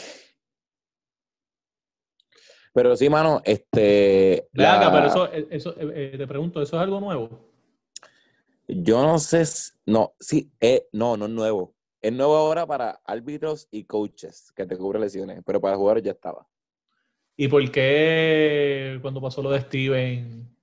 [2.75, 4.51] Pero sí, mano, este.
[4.53, 4.93] La...
[4.93, 7.56] pero eso, eso eh, eh, te pregunto, ¿eso es algo nuevo?
[8.69, 9.45] Yo no sé,
[9.87, 11.75] no, sí, eh, no, no es nuevo.
[12.03, 16.13] Es nuevo ahora para árbitros y coaches que te cubre lesiones, pero para jugadores ya
[16.13, 16.47] estaba.
[17.37, 20.57] ¿Y por qué cuando pasó lo de Steven?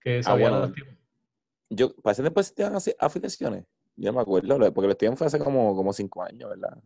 [0.00, 0.72] Que ah, bueno,
[1.70, 3.64] yo, parece después te así afiliaciones.
[3.96, 6.78] Yo no me acuerdo, porque el Steven fue hace como, como cinco años, ¿verdad?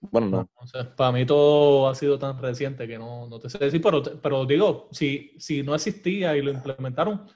[0.00, 0.48] Bueno, no.
[0.96, 4.44] para mí todo ha sido tan reciente que no, no te sé decir, pero, pero
[4.44, 7.26] digo, si, si no existía y lo implementaron,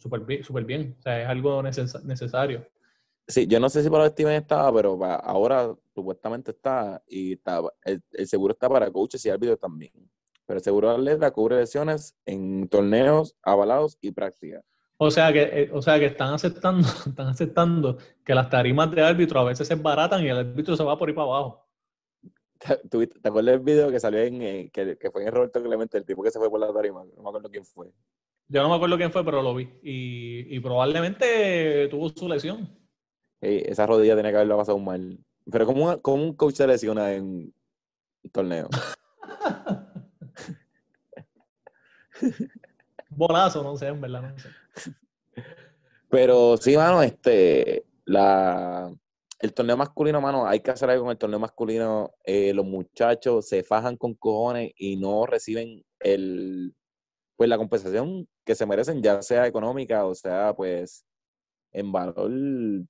[0.00, 0.96] súper bien, super bien.
[0.98, 2.66] O sea, es algo neces necesario.
[3.28, 8.02] Sí, yo no sé si para Steven estaba, pero ahora supuestamente está y está, el,
[8.12, 9.92] el, seguro está para coaches y árbitros también.
[10.46, 14.64] Pero el seguro de atleta cubre lesiones en torneos avalados y prácticas.
[15.02, 19.00] O sea que, eh, o sea que están aceptando, están aceptando que las tarimas de
[19.00, 21.66] árbitro a veces se baratan y el árbitro se va por ahí para abajo.
[22.58, 25.96] ¿Te, te acuerdas del video que salió en eh, que, que, fue en Roberto Clemente,
[25.96, 27.02] el tipo que se fue por la tarima?
[27.16, 27.90] No me acuerdo quién fue.
[28.52, 29.70] Yo no me acuerdo quién fue, pero lo vi.
[29.80, 32.68] Y, y probablemente tuvo su lesión.
[33.40, 35.20] esa rodilla tenía que haberlo pasado mal.
[35.48, 37.54] Pero como, como un coach se lesiona en
[38.24, 38.68] un torneo.
[43.10, 44.48] Bolazo, no sé, en verdad, no sé.
[46.08, 48.92] Pero sí, mano, este, la,
[49.38, 52.10] el torneo masculino, mano, hay que hacer algo con el torneo masculino.
[52.24, 56.74] Eh, los muchachos se fajan con cojones y no reciben el,
[57.40, 61.06] pues la compensación que se merecen, ya sea económica o sea, pues,
[61.70, 62.88] en valor, el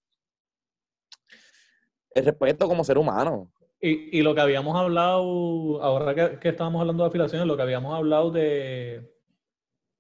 [2.15, 3.53] respeto como ser humano.
[3.79, 7.63] Y, y lo que habíamos hablado, ahora que, que estábamos hablando de afiliaciones, lo que
[7.63, 9.07] habíamos hablado de,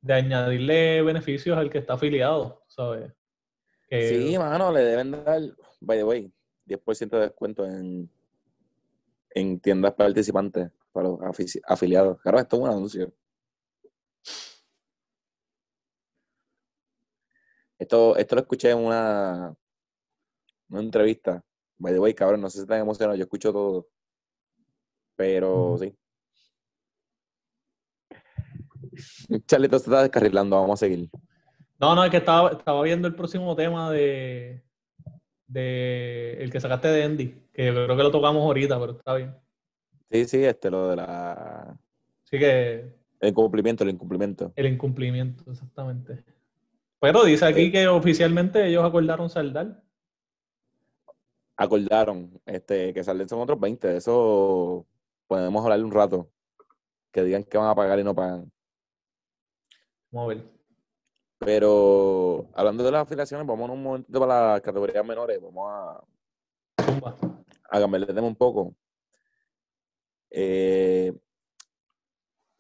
[0.01, 3.13] de añadirle beneficios al que está afiliado, ¿sabes?
[3.91, 5.43] sí, mano, le deben dar,
[5.81, 6.33] by the way,
[6.67, 8.09] 10% de descuento en,
[9.35, 11.21] en tiendas participantes para los
[11.67, 12.19] afiliados.
[12.23, 13.13] Claro, esto es un anuncio.
[17.81, 19.55] Esto, esto lo escuché en una,
[20.69, 21.43] una entrevista.
[21.79, 23.89] By the way, cabrón, no sé si están emocionados, yo escucho todo.
[25.17, 25.97] Pero sí.
[29.47, 31.09] Charlito se está descarrilando, vamos a seguir.
[31.79, 34.63] No, no, es que estaba, estaba viendo el próximo tema de,
[35.47, 39.15] de el que sacaste de Andy, que yo creo que lo tocamos ahorita, pero está
[39.15, 39.35] bien.
[40.11, 41.79] Sí, sí, este, lo de la...
[42.25, 43.01] Sí que...
[43.21, 44.53] El incumplimiento, el incumplimiento.
[44.55, 46.23] El incumplimiento, exactamente.
[47.01, 47.73] Pero dice aquí eh.
[47.73, 49.83] que oficialmente ellos acordaron saldar.
[51.57, 54.87] Acordaron, este, que salen son otros 20, eso
[55.27, 56.31] podemos hablar un rato.
[57.11, 58.51] Que digan que van a pagar y no pagan.
[60.11, 60.45] Vamos a ver.
[61.39, 65.41] Pero hablando de las afiliaciones, vamos un momento para las categorías menores.
[65.41, 66.05] Vamos a,
[67.71, 68.75] a cambiar de tema un poco.
[70.31, 71.13] Eh,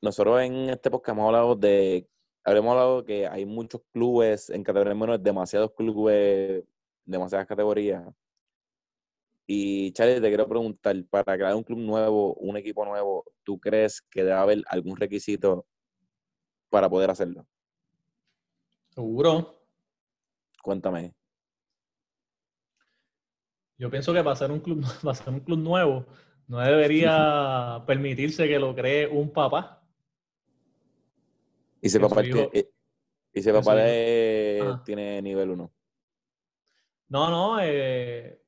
[0.00, 2.08] nosotros en este podcast hemos hablado de,
[2.44, 6.64] habremos hablado que hay muchos clubes en categorías menores, demasiados clubes,
[7.04, 8.04] demasiadas categorías.
[9.46, 14.00] Y Charlie, te quiero preguntar, para crear un club nuevo, un equipo nuevo, ¿tú crees
[14.02, 15.66] que debe haber algún requisito
[16.68, 17.44] para poder hacerlo?
[18.90, 19.60] Seguro.
[20.62, 21.14] Cuéntame.
[23.76, 26.06] Yo pienso que para ser un club, para ser un club nuevo,
[26.46, 29.79] no debería permitirse que lo cree un papá.
[31.80, 32.22] ¿Y ese papá,
[33.32, 35.72] ese papá tiene nivel 1?
[37.08, 37.58] No, no.
[37.60, 38.40] Eh,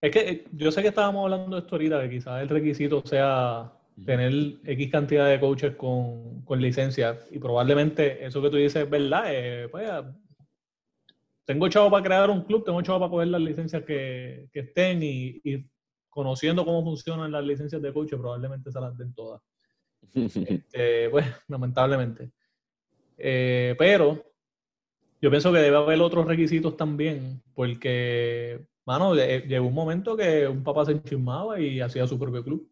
[0.00, 3.02] es que eh, yo sé que estábamos hablando de esto ahorita, que quizás el requisito
[3.04, 3.72] sea
[4.04, 4.32] tener
[4.64, 7.18] X cantidad de coaches con, licencia.
[7.30, 9.24] Y probablemente eso que tú dices es verdad.
[9.26, 9.88] Eh, pues,
[11.44, 15.66] tengo chavo para crear un club, tengo chavo para coger las licencias que, estén y,
[16.18, 19.40] conociendo cómo funcionan las licencias de coaches, probablemente se las den todas.
[20.14, 22.32] Este, pues, lamentablemente.
[23.16, 24.24] Eh, pero
[25.22, 30.64] yo pienso que debe haber otros requisitos también, porque, mano, llegó un momento que un
[30.64, 32.68] papá se enchismaba y hacía su propio club.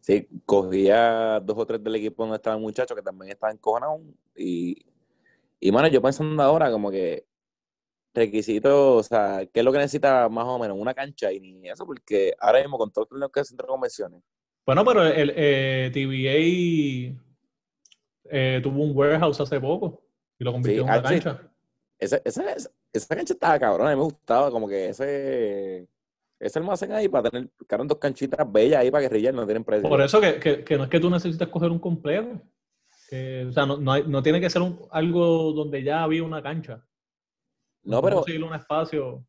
[0.00, 4.00] Sí, cogía dos o tres del equipo donde estaban muchachos que también estaban encojonados.
[4.34, 4.82] Y,
[5.60, 7.26] y, mano, yo pensando ahora como que
[8.14, 10.76] requisitos, o sea, ¿qué es lo que necesita más o menos?
[10.78, 13.72] Una cancha y ni eso, porque ahora mismo con todo lo que es centro de
[13.72, 14.22] convenciones.
[14.64, 17.20] Bueno, pero el eh, TVA
[18.30, 20.02] eh, tuvo un warehouse hace poco
[20.38, 21.50] y lo convirtió en una cancha.
[21.98, 22.44] Esa, esa,
[22.92, 25.88] esa, cancha estaba cabrón, a mí me gustaba como que ese
[26.40, 29.88] ese almacén ahí para tener, quedaron dos canchitas bellas ahí para guerrillar, no tienen precio.
[29.88, 32.40] Por eso que, que, no es que tú necesites coger un complejo.
[33.08, 36.42] Que, o sea, no, no, no tiene que ser un, algo donde ya había una
[36.42, 36.84] cancha.
[37.84, 38.16] No, pero.
[38.16, 39.24] Conseguir un espacio.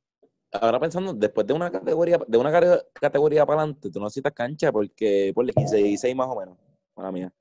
[0.51, 2.51] Ahora pensando, después de una categoría, de una
[2.93, 6.57] categoría para adelante, tú no necesitas cancha porque por 15, 16 más o menos.
[6.95, 7.33] Mala mía.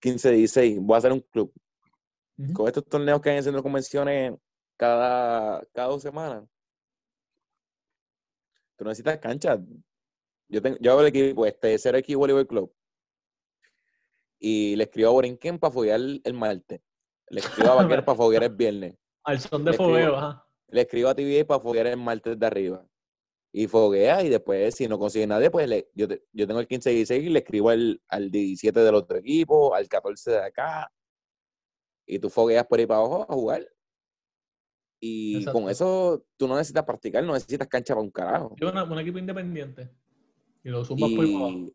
[0.00, 0.78] 15, 16.
[0.80, 1.52] Voy a hacer un club.
[2.52, 4.34] Con estos torneos que hay haciendo convenciones
[4.76, 6.44] cada, cada dos semanas
[8.76, 9.58] Tú necesitas cancha.
[10.48, 12.72] Yo, tengo, yo hago el equipo, este, Cero X Volleyball Club.
[14.38, 16.80] Y le escribo a Borinquen para foguear el, martes.
[17.30, 18.94] Le escribo a Vaquero para foguear el viernes.
[19.26, 20.46] Al son de fogueo, ajá.
[20.68, 22.86] Le escribo a TVA para foguear el martes de arriba.
[23.52, 26.92] Y foguea y después, si no consigue nadie, pues le, yo, yo tengo el 15
[26.92, 30.92] y 16 y le escribo al, al 17 del otro equipo, al 14 de acá.
[32.06, 33.68] Y tú fogueas por ahí para abajo a jugar.
[35.00, 38.54] Y con eso tú no necesitas practicar, no necesitas cancha para un carajo.
[38.60, 39.90] Yo un equipo independiente.
[40.62, 41.72] Y lo sumas por abajo.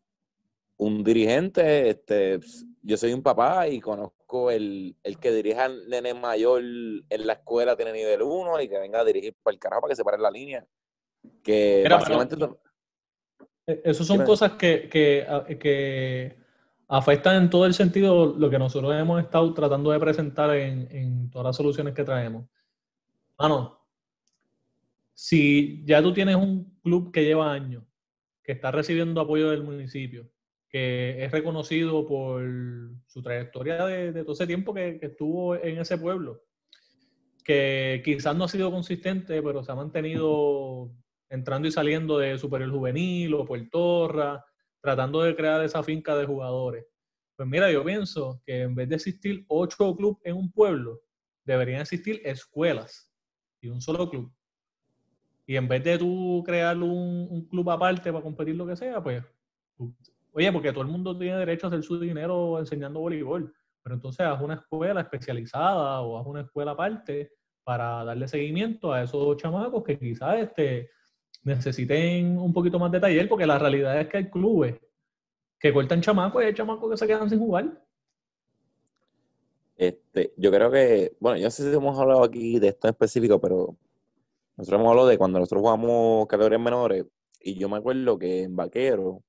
[0.78, 2.40] Un dirigente, este,
[2.82, 7.34] yo soy un papá y conozco el, el que dirige al nene mayor en la
[7.34, 10.04] escuela, tiene nivel 1 y que venga a dirigir para el carajo para que se
[10.04, 10.66] pare la línea.
[11.42, 12.36] Que básicamente.
[13.66, 15.26] E, Esas son cosas que, que,
[15.60, 16.36] que
[16.88, 21.30] afectan en todo el sentido lo que nosotros hemos estado tratando de presentar en, en
[21.30, 22.46] todas las soluciones que traemos
[23.38, 23.80] Mano,
[25.14, 27.82] si ya tú tienes un club que lleva años,
[28.44, 30.30] que está recibiendo apoyo del municipio,
[30.72, 32.42] que es reconocido por
[33.06, 36.42] su trayectoria de, todo ese tiempo que, estuvo en ese pueblo,
[37.44, 40.90] que quizás no ha sido consistente, pero se ha mantenido
[41.28, 44.42] entrando y saliendo de Superior Juvenil o Puertorra,
[44.80, 46.86] tratando de crear esa finca de jugadores.
[47.36, 51.02] Pues mira, yo pienso que en vez de existir ocho clubes en un pueblo,
[51.44, 53.12] deberían existir escuelas
[53.60, 54.32] y un solo club.
[55.46, 59.22] Y en vez de tú crear un, club aparte para competir lo que sea, pues,
[60.32, 63.52] oye, porque todo el mundo tiene derecho a hacer su dinero enseñando voleibol,
[63.82, 67.32] pero entonces haz una escuela especializada o haz una escuela aparte
[67.64, 70.90] para darle seguimiento a esos chamacos que quizás este,
[71.44, 74.76] necesiten un poquito más de taller, porque la realidad es que hay clubes
[75.58, 77.82] que cortan chamacos y hay chamacos que se quedan sin jugar.
[79.76, 82.92] Este, yo creo que, bueno, yo no sé si hemos hablado aquí de esto en
[82.92, 83.76] específico, pero
[84.56, 87.04] nosotros hemos hablado de cuando nosotros jugamos categorías menores,
[87.40, 89.22] y yo me acuerdo que en Vaquero,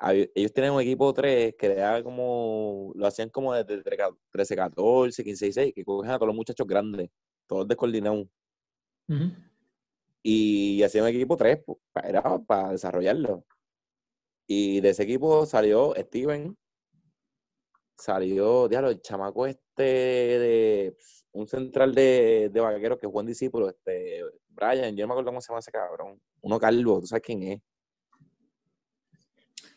[0.00, 3.82] ellos tienen un equipo 3 que era como, lo hacían como desde
[4.30, 7.10] 13, 14, 15, 16, que cogen a todos los muchachos grandes,
[7.46, 8.26] todos descoordinados.
[10.22, 13.44] Y hacían un equipo 3, pues, era para desarrollarlo.
[14.46, 16.56] Y de ese equipo salió Steven,
[17.96, 20.96] salió, diablo, el chamaco este de
[21.32, 25.30] un central de, de vaqueros que es buen discípulo, este, Brian, yo no me acuerdo
[25.30, 26.20] cómo se llama ese cabrón.
[26.40, 27.60] Uno calvo, ¿tú sabes quién es?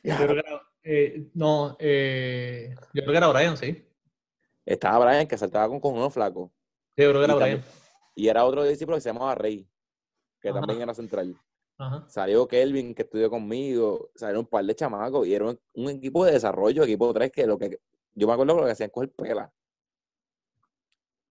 [0.03, 3.87] Yo creo, Eh, no, eh, yo creo que era Brian, sí.
[4.65, 6.51] Estaba Brian que saltaba con, con uno flaco.
[6.95, 7.57] Sí, yo creo que era Y Brian.
[7.61, 7.75] también-
[8.15, 9.67] Y era otro discípulo que se llamaba Rey,
[10.39, 10.59] que Ajá.
[10.59, 11.35] también era central.
[11.77, 12.05] Ajá.
[12.09, 16.25] Salió Kelvin, que estudió conmigo, salieron un par de chamacos y era un, un equipo
[16.25, 17.79] de desarrollo, equipo 3, que lo que
[18.13, 19.51] yo me acuerdo que lo que hacían es coger pela.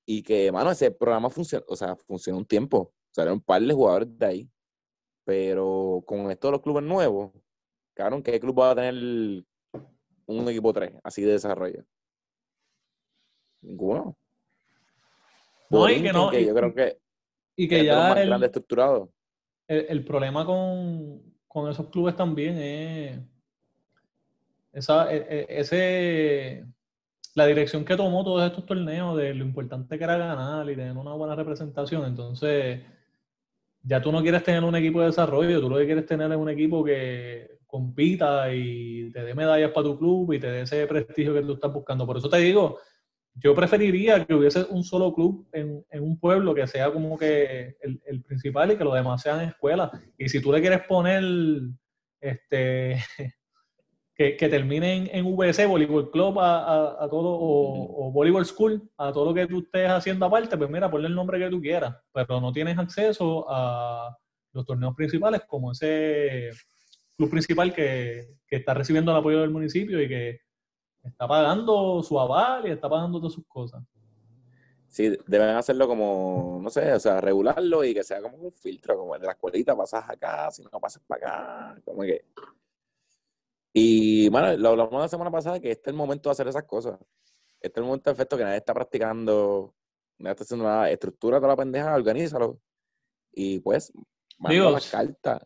[0.07, 2.93] Y que, mano, ese programa funcionó, o sea, funcionó un tiempo.
[3.11, 4.51] Salieron un par de jugadores de ahí.
[5.25, 7.33] Pero con esto de los clubes nuevos,
[8.01, 8.95] cabrón, ¿qué club va a tener
[10.27, 11.85] un equipo 3 así de desarrollo?
[13.63, 14.17] Ninguno.
[15.69, 16.99] No, y que no, que y- yo creo que
[17.57, 18.17] Y que ya más
[19.69, 23.21] el- el problema con, con esos clubes también es
[24.73, 26.65] esa, e- e- ese,
[27.35, 30.97] la dirección que tomó todos estos torneos de lo importante que era ganar y tener
[30.97, 32.05] una buena representación.
[32.05, 32.81] Entonces,
[33.83, 36.39] ya tú no quieres tener un equipo de desarrollo, tú lo que quieres tener es
[36.39, 40.87] un equipo que compita y te dé medallas para tu club y te dé ese
[40.87, 42.07] prestigio que tú estás buscando.
[42.07, 42.79] Por eso te digo,
[43.35, 47.77] yo preferiría que hubiese un solo club en, en un pueblo que sea como que
[47.81, 49.91] el, el principal y que los demás sean escuelas.
[50.19, 51.23] Y si tú le quieres poner
[52.21, 52.97] este
[54.15, 58.83] que, que termine en, VC, Voleibol Club, a, a- a todo, o, o Volleyball School,
[58.99, 61.61] a todo lo que tú estés haciendo aparte, pues mira, ponle el nombre que tú
[61.61, 64.15] quieras, pero no tienes acceso a
[64.53, 66.51] los torneos principales como ese
[67.21, 70.41] club principal que, que está recibiendo el apoyo del municipio y que
[71.03, 73.83] está pagando su aval y está pagando todas sus cosas.
[74.89, 78.97] Sí, deben hacerlo como, no sé, o sea, regularlo y que sea como un filtro,
[78.97, 82.25] como en la escuelita pasas acá, si no pasas para acá, como que...
[83.75, 86.65] Y, bueno, lo hablamos la semana pasada, que este es el momento de hacer esas
[86.65, 86.99] cosas.
[87.61, 89.75] Este es el momento perfecto que nadie está practicando,
[90.19, 92.59] nadie está haciendo nada, estructura toda la pendeja, organízalo.
[93.31, 93.93] Y pues,
[94.39, 95.43] manda las cartas.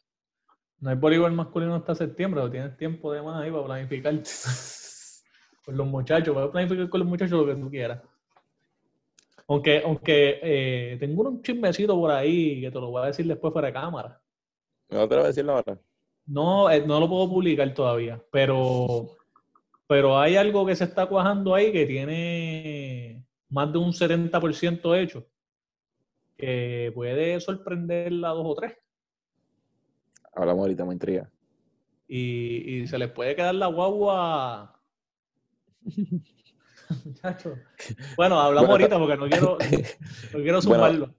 [0.85, 4.13] No hay voleibol masculino hasta septiembre, pero tienes tiempo de más ahí para planificar
[5.65, 8.03] con los muchachos, para planificar con los muchachos lo que tú quieras.
[9.49, 13.51] Aunque, aunque eh, tengo un chismecito por ahí que te lo voy a decir después
[13.51, 14.21] fuera de cámara.
[14.91, 15.79] No te lo voy a decir ahora.
[16.27, 19.17] No, eh, no lo puedo publicar todavía, pero,
[19.87, 25.27] pero hay algo que se está cuajando ahí que tiene más de un 70% hecho,
[26.37, 28.84] que puede sorprender a dos o tres.
[30.35, 31.31] Hablamos ahorita, me intriga.
[32.09, 34.81] y, y se les puede quedar la guagua.
[37.05, 37.57] Muchacho.
[38.17, 39.85] Bueno, hablamos Bueno, ahorita porque no quiero, no quiero
[40.43, 41.15] Bueno, sumarlo.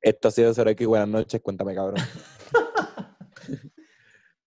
[0.00, 2.00] Esto ha sido X, buenas noches, cuéntame, cabrón.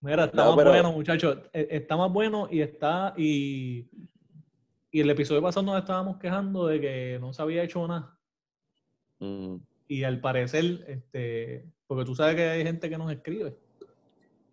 [0.00, 1.38] Mira, está No, más pero- bueno, muchachos.
[1.52, 3.14] E- Está más bueno y está.
[3.16, 3.86] Y,
[4.90, 8.18] y el episodio pasado nos estábamos quejando de que no se había hecho nada.
[9.20, 9.56] Mm,
[9.88, 13.56] Y al parecer, este, porque tú sabes que hay gente que nos escribe.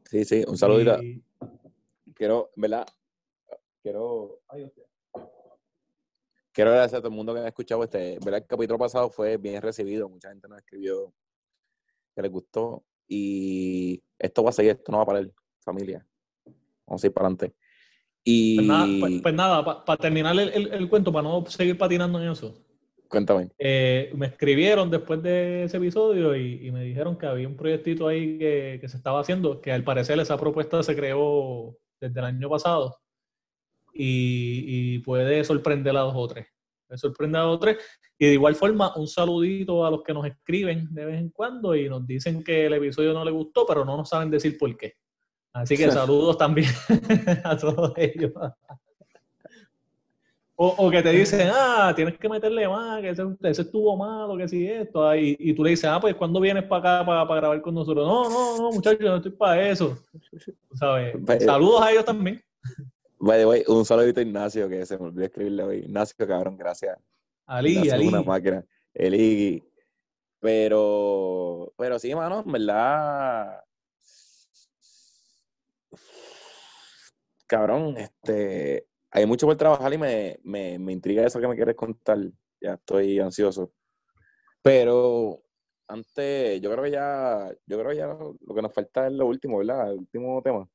[0.10, 1.02] Sí, sí, un saludito.
[1.02, 1.24] Y-
[2.16, 2.86] quiero, ¿verdad?
[3.82, 4.42] Quiero.
[4.48, 4.84] Ay, hostia.
[6.52, 8.18] Quiero agradecer a todo el mundo que ha escuchado este.
[8.24, 8.42] ¿Verdad?
[8.42, 10.10] El capítulo pasado fue bien recibido.
[10.10, 11.14] Mucha gente nos escribió
[12.16, 12.84] que les gustó.
[13.08, 15.32] Y esto va a seguir, esto no va a parar,
[15.62, 16.06] familia.
[16.86, 17.56] Vamos a ir para adelante.
[18.24, 21.78] Y Pues nada, pues- pues nada, para terminar el, el- el cuento, para no seguir
[21.78, 22.54] patinando en eso.
[23.10, 23.50] Cuéntame.
[23.58, 28.08] Eh, me escribieron después de ese episodio y, y me dijeron que había un proyectito
[28.08, 32.26] ahí que, que se estaba haciendo, que al parecer esa propuesta se creó desde el
[32.26, 32.98] año pasado
[33.94, 36.48] y, y puede sorprender a dos o tres.
[36.88, 37.78] Puede sorprender a dos o tres.
[38.18, 41.76] Y de igual forma, un saludito a los que nos escriben de vez en cuando
[41.76, 44.76] y nos dicen que el episodio no les gustó, pero no nos saben decir por
[44.78, 44.94] qué.
[45.54, 46.70] Así que saludos también
[47.44, 48.32] a todos ellos.
[50.62, 54.36] O, o que te dicen, ah, tienes que meterle más, que ese, ese estuvo malo,
[54.36, 55.08] que si esto.
[55.08, 57.62] ah, Y, y tú le dices, ah, pues ¿cuándo vienes para acá para, para grabar
[57.62, 58.06] con nosotros?
[58.06, 59.98] No, no, no, muchachos, no estoy para eso.
[60.74, 61.16] ¿Sabes?
[61.46, 62.44] Saludos a ellos también.
[63.20, 65.78] By the way, un saludito a Ignacio, que se me olvidó escribirle hoy.
[65.78, 66.98] Ignacio, cabrón, gracias.
[67.46, 68.08] Ali, Ignacio es Ali.
[68.10, 68.66] una máquina.
[68.94, 69.64] El Iggy.
[70.42, 73.64] Pero, pero sí, mano, en verdad.
[77.48, 78.89] Cabrón, este.
[79.12, 82.18] Hay mucho por trabajar y me, me, me intriga eso que me quieres contar.
[82.62, 83.72] Ya estoy ansioso.
[84.62, 85.42] Pero
[85.88, 89.26] antes, yo creo que ya, yo creo que ya lo, que nos falta es lo
[89.26, 89.92] último, ¿verdad?
[89.92, 90.70] El último tema.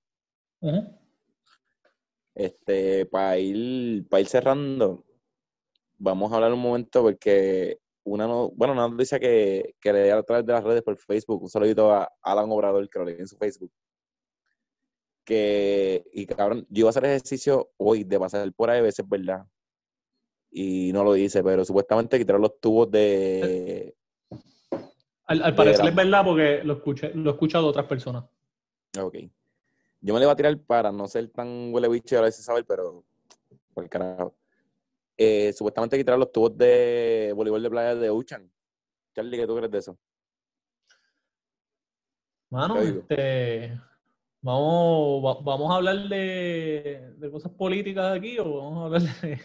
[2.35, 5.05] Este, para ir, para ir cerrando,
[5.99, 10.23] vamos a hablar un momento porque una no, bueno, una noticia que, que leí a
[10.23, 13.29] través de las redes por Facebook, un saludito a Alan Obrador, que lo leí en
[13.29, 13.71] su Facebook.
[15.25, 19.09] Que, y cabrón, yo iba a hacer ejercicio hoy de pasar por ahí, a veces,
[19.09, 19.47] ¿verdad?
[20.51, 23.95] Y no lo hice, pero supuestamente quitaron los tubos de.
[25.27, 27.87] Al, al De parecer la- es verdad porque lo escuché, lo he escuchado de otras
[27.87, 28.25] personas.
[29.01, 29.17] Ok.
[30.01, 32.45] Yo me le iba a tirar para no ser tan huele bicho y a veces
[32.45, 33.03] saber, pero
[33.73, 34.37] por el carajo.
[35.17, 38.53] Eh, supuestamente quitar los tubos de voleibol de playa de Uchan.
[39.15, 39.99] Charlie, ¿qué tú crees de eso?
[42.51, 43.81] Mano, este,
[44.45, 49.41] vamos, va- vamos a hablar de, de cosas políticas aquí o vamos a hablar de,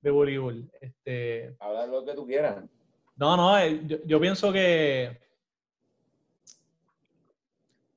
[0.00, 0.70] de voleibol.
[0.80, 2.64] Este, Habla lo que tú quieras.
[3.16, 5.18] no, no, eh, yo, yo pienso que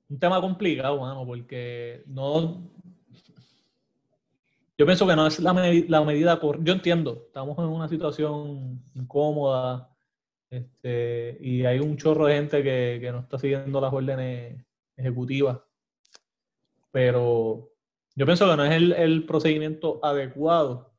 [0.10, 2.62] un tema complicado, mano, porque no.
[4.78, 6.66] Yo pienso que no es la, medi- la medida correcta.
[6.66, 9.90] Yo entiendo, estamos en una situación incómoda
[10.50, 14.64] este, y hay un chorro de gente que, que no está siguiendo las órdenes
[14.98, 15.60] ejecutivas.
[16.94, 17.72] Pero
[18.16, 20.94] yo pienso que no es el, el procedimiento adecuado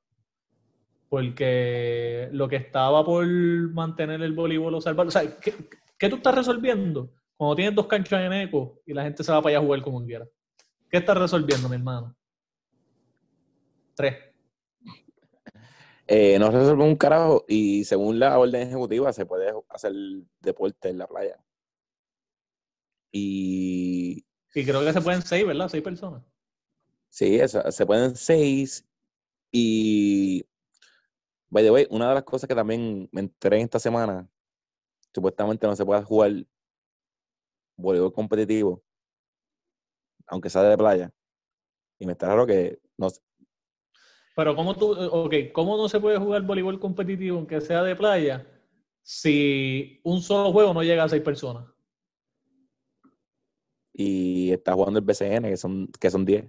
[1.09, 5.55] porque lo que estaba por mantener el voleibol o salvar, o sea, ¿qué,
[5.97, 9.41] qué tú estás resolviendo cuando tienes dos canchas en eco y la gente se va
[9.41, 10.27] para allá a jugar como quiera?
[10.91, 12.17] ¿Qué estás resolviendo, mi hermano?
[13.95, 14.17] Tres.
[16.09, 19.93] Eh, no resuelve un carajo y según la orden ejecutiva se puede hacer
[20.41, 21.39] deporte en la playa.
[23.13, 25.69] Y Y creo que se pueden seis, ¿verdad?
[25.69, 26.23] Seis personas.
[27.09, 28.85] sí, esa- se pueden seis.
[29.53, 30.45] Y,
[31.49, 34.29] by the way, una de las cosas que también me enteré esta semana,
[35.15, 36.33] supuestamente no se puede jugar
[37.77, 38.83] voleibol competitivo,
[40.27, 41.13] aunque sea de playa.
[41.99, 43.09] Y me está raro que no,
[44.37, 48.47] Pero ¿cómo tú, ok, cómo no se puede jugar voleibol competitivo aunque sea de playa
[49.03, 51.67] si un solo juego no llega a seis personas?
[53.95, 56.45] Y está jugando el BCN, que son, que son 10.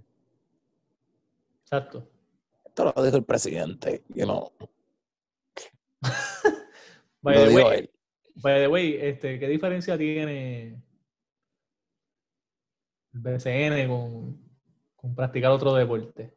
[1.61, 2.09] Exacto.
[2.65, 4.51] Esto lo dijo el presidente, you know.
[7.21, 7.89] By Lo the way, él.
[8.35, 10.79] by the way, este, ¿qué diferencia tiene
[13.13, 14.37] el BCN con,
[14.95, 16.35] con practicar otro deporte?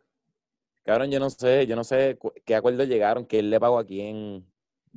[0.84, 3.84] Cabrón, yo no sé, yo no sé qué acuerdo llegaron, que él le pagó a
[3.84, 4.46] quién.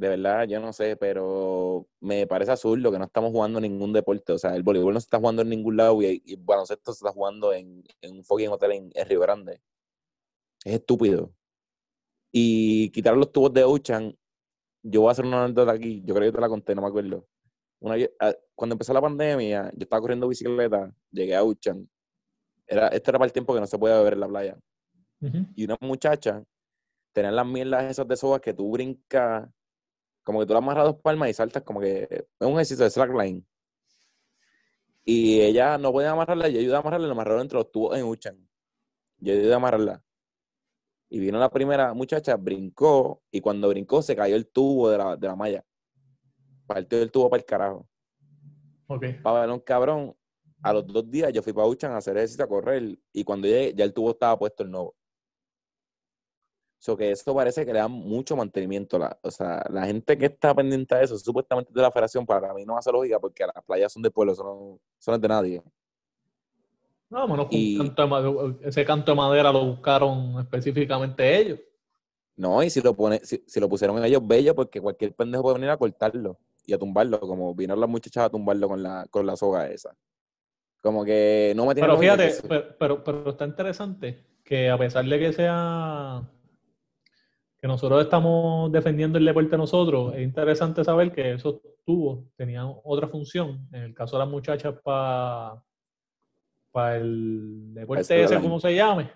[0.01, 4.33] De verdad, yo no sé, pero me parece absurdo que no estamos jugando ningún deporte.
[4.33, 6.91] O sea, el voleibol no se está jugando en ningún lado y, y el baloncesto
[6.91, 9.61] se está jugando en, en un fucking hotel en, en Río Grande.
[10.65, 11.31] Es estúpido.
[12.31, 14.17] Y quitar los tubos de Ocean,
[14.81, 16.87] yo voy a hacer una anécdota aquí, yo creo que te la conté, no me
[16.87, 17.27] acuerdo.
[17.79, 21.87] Una, ah, cuando empezó la pandemia, yo estaba corriendo bicicleta, llegué a Ocean.
[22.65, 24.57] Era, este era para el tiempo que no se podía beber en la playa
[25.55, 26.43] y una muchacha
[27.13, 29.47] tenía las mierdas esas de sogas que tú brincas,
[30.23, 32.91] como que tú le amarras dos palmas y saltas como que es un ejercicio de
[32.91, 33.45] slackline.
[35.03, 37.97] Y ella no podía amarrarla, yo ayudé a amarrarla y la amarraron entre los tubos
[37.97, 38.47] en Uchan.
[39.17, 40.03] Yo ayudé a amarrarla.
[41.09, 45.17] Y vino la primera muchacha, brincó, y cuando brincó se cayó el tubo de la,
[45.17, 45.65] de la malla.
[46.67, 47.89] Partió el tubo para el carajo.
[48.87, 49.05] Ok.
[49.21, 50.15] Para ver un cabrón,
[50.61, 53.47] a los dos días yo fui para Uchan a hacer ejercicio, a correr, y cuando
[53.47, 54.95] llegué ya el tubo estaba puesto el nuevo.
[56.81, 58.97] So que eso parece que le da mucho mantenimiento.
[58.97, 62.51] La, o sea, la gente que está pendiente de eso, supuestamente de la federación, para
[62.55, 65.61] mí no hace lógica porque las playas son de pueblo, no, no es de nadie.
[67.07, 71.59] No, menos Y- canto de ese canto de madera lo buscaron específicamente ellos.
[72.35, 75.57] No, y si lo pone, si, si lo pusieron ellos bello, porque cualquier pendejo puede
[75.57, 79.27] venir a cortarlo y a tumbarlo, como vinieron las muchachas a tumbarlo con la, con
[79.27, 79.95] la soga esa.
[80.81, 85.05] Como que no me tiene Pero fíjate, pero, pero, pero está interesante que a pesar
[85.05, 86.27] de que sea
[87.61, 93.07] que nosotros estamos defendiendo el deporte nosotros, es interesante saber que esos tubos tenían otra
[93.07, 93.67] función.
[93.71, 95.61] En el caso de las muchachas para
[96.95, 99.11] el deporte ese, ¿cómo se llame?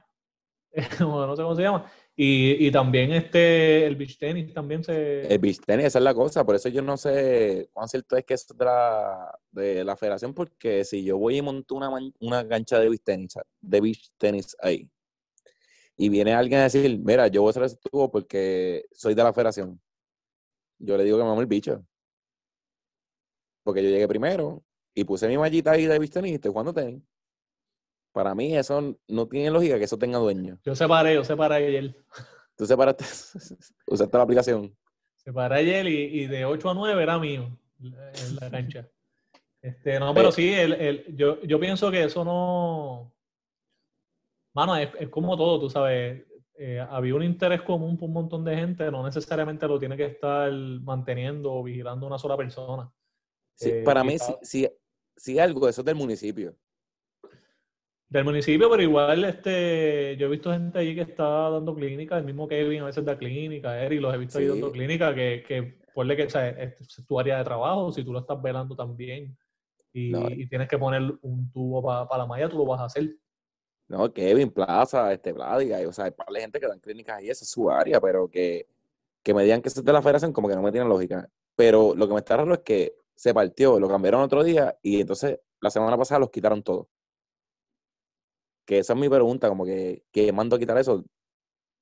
[0.99, 1.89] no sé cómo se llama.
[2.15, 5.25] Y, y también este, el beach tenis también se...
[5.27, 8.25] El beach tenis, esa es la cosa, por eso yo no sé cuán cierto es
[8.25, 11.89] que es de la, de la federación, porque si yo voy y monto una,
[12.19, 14.87] una cancha de beach tenis, de beach tenis ahí,
[15.97, 19.23] y viene alguien a decir, mira, yo voy a hacer ese tubo porque soy de
[19.23, 19.79] la federación,
[20.79, 21.85] yo le digo que me amo el bicho.
[23.63, 27.01] Porque yo llegué primero y puse mi mallita ahí de estoy jugando tenis.
[28.11, 30.59] Para mí eso no tiene lógica que eso tenga dueño.
[30.63, 31.95] Yo separé, yo separé ayer.
[32.55, 33.03] Tú separaste,
[33.87, 34.75] usaste la aplicación.
[35.15, 38.89] Separé ayer y, y de 8 a 9 era mío en la cancha.
[39.61, 40.31] Este, no, pero Eh.
[40.31, 43.14] sí, el, el- yo, yo pienso que eso no.
[44.55, 46.25] Mano, es, es como todo, tú sabes.
[46.57, 50.05] eh, había un interés común por un montón de gente, no necesariamente lo tiene que
[50.05, 50.49] estar
[50.81, 52.89] manteniendo o vigilando una sola persona.
[53.53, 54.67] Sí, Eh, para mí, sí, sí,
[55.17, 56.55] sí algo, eso es del municipio.
[58.07, 62.23] Del municipio, pero igual este, yo he visto gente ahí que está dando clínica, el
[62.23, 64.49] mismo Kevin a veces da clínica, Eric los he visto ahí Sí.
[64.51, 68.03] dando clínica, que, que ponle que o sea, este es tu área de trabajo, si
[68.03, 69.35] tú lo estás velando también
[69.91, 70.29] y, No.
[70.29, 73.09] y tienes que poner un tubo para la malla, tú lo vas a hacer.
[73.87, 77.29] No, Kevin, Plaza, este, Vladiga, o sea, hay par de gente que dan clínicas ahí,
[77.29, 78.67] esa es su área, pero que,
[79.21, 81.29] que me digan que es de la federación, como que no me tiene lógica.
[81.55, 85.01] Pero lo que me está raro es que se partió, lo cambiaron otro día y
[85.01, 86.87] entonces la semana pasada los quitaron todos.
[88.65, 91.05] Que esa es mi pregunta, como que, que mando a quitar eso,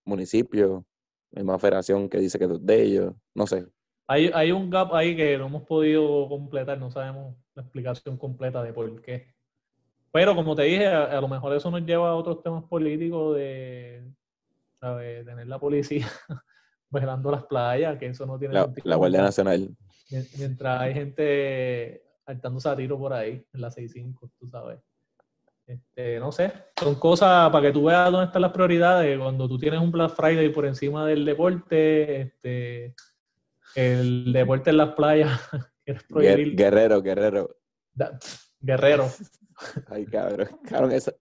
[0.06, 0.86] municipio,
[1.32, 3.66] misma federación que dice que es de ellos, no sé.
[4.08, 8.62] Hay, hay un gap ahí que no hemos podido completar, no sabemos la explicación completa
[8.62, 9.33] de por qué.
[10.14, 13.36] Pero como te dije, a, a lo mejor eso nos lleva a otros temas políticos
[13.36, 14.04] de,
[14.80, 15.26] ¿sabes?
[15.26, 16.08] Tener la policía
[16.90, 18.84] velando las playas, que eso no tiene La, sentido.
[18.90, 19.70] la Guardia Nacional.
[20.12, 24.80] Mien- Mientras hay gente hartándose a tiro por ahí, en la 6.5, tú sabes.
[25.66, 29.18] Este, no sé, son cosas para que tú veas dónde están las prioridades.
[29.18, 32.94] Cuando tú tienes un Black Friday por encima del deporte, este,
[33.76, 35.40] el deporte en las playas.
[36.16, 37.50] Guerrero, Guerrero.
[37.94, 38.20] da-
[38.60, 39.08] guerrero.
[39.88, 41.14] Ay, cabrón, cabrón, eso.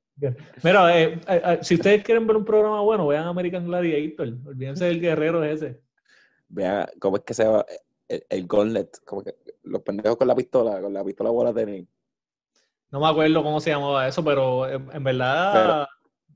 [0.63, 4.29] Mira, eh, eh, eh, si ustedes quieren ver un programa bueno, vean American Gladiator.
[4.47, 5.81] Olvídense del guerrero ese.
[6.49, 7.65] Vean cómo es que se va
[8.09, 9.35] el, el gauntlet, como que
[9.65, 11.89] los pendejos con la pistola, con la pistola bola de tenis.
[12.91, 15.87] No me acuerdo cómo se llamaba eso, pero en, en verdad,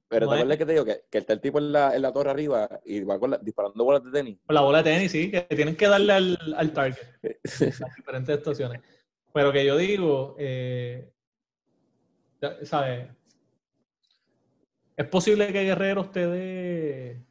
[0.09, 2.01] Pero No ¿te acuerdas que te digo que, que está el tipo en la, en
[2.01, 4.39] la torre arriba y va con la- disparando bolas de tenis?
[4.47, 6.97] con la bola de tenis, sí, que tienen que darle al, al target.
[7.81, 8.81] las diferentes estaciones.
[9.35, 11.13] Pero que yo digo, eh,
[12.65, 13.09] ¿sabes?
[14.97, 17.23] Es posible que Guerrero esté de...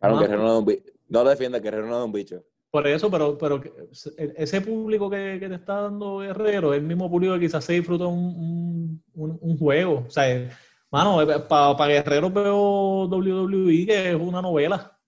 [0.00, 0.92] Claro, No, Guerrero no es un bicho.
[1.08, 2.42] No lo defienda, Guerrero no es un bicho.
[2.70, 3.60] Por eso, pero, pero
[4.16, 7.62] e- ese público que, que te está dando Guerrero es el mismo público que quizás
[7.64, 10.04] se disfruta un, un- juego.
[10.06, 10.48] O sea,
[10.90, 11.18] mano,
[11.48, 14.98] para Guerrero veo WWE que es una novela.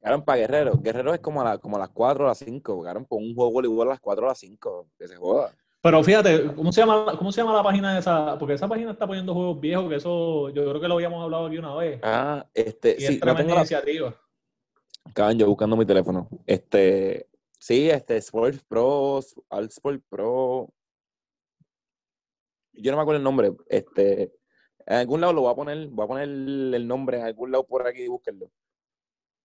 [0.00, 0.72] Claro, para Guerrero.
[0.78, 2.82] Guerrero es como a, la- como a las 4 o a las 5.
[2.82, 4.88] Claro, con un juego de voleibol a las 4 o a las 5.
[4.98, 5.54] Que se joda.
[5.84, 8.38] Pero fíjate, ¿cómo se llama, cómo se llama la página de esa?
[8.38, 11.44] Porque esa página está poniendo juegos viejos, que eso yo creo que lo habíamos hablado
[11.44, 12.00] aquí una vez.
[12.02, 14.18] Ah, este, Y sí, es no tremenda la, iniciativa.
[15.36, 16.26] Yo buscando mi teléfono.
[16.46, 17.28] Este,
[17.58, 19.20] sí, este, Sports Pro,
[19.50, 20.72] All Sport Pro.
[22.72, 23.52] Yo no me acuerdo el nombre.
[23.68, 24.32] Este,
[24.86, 27.66] en algún lado lo voy a poner, voy a poner el nombre en algún lado
[27.66, 28.50] por aquí y búsquenlo.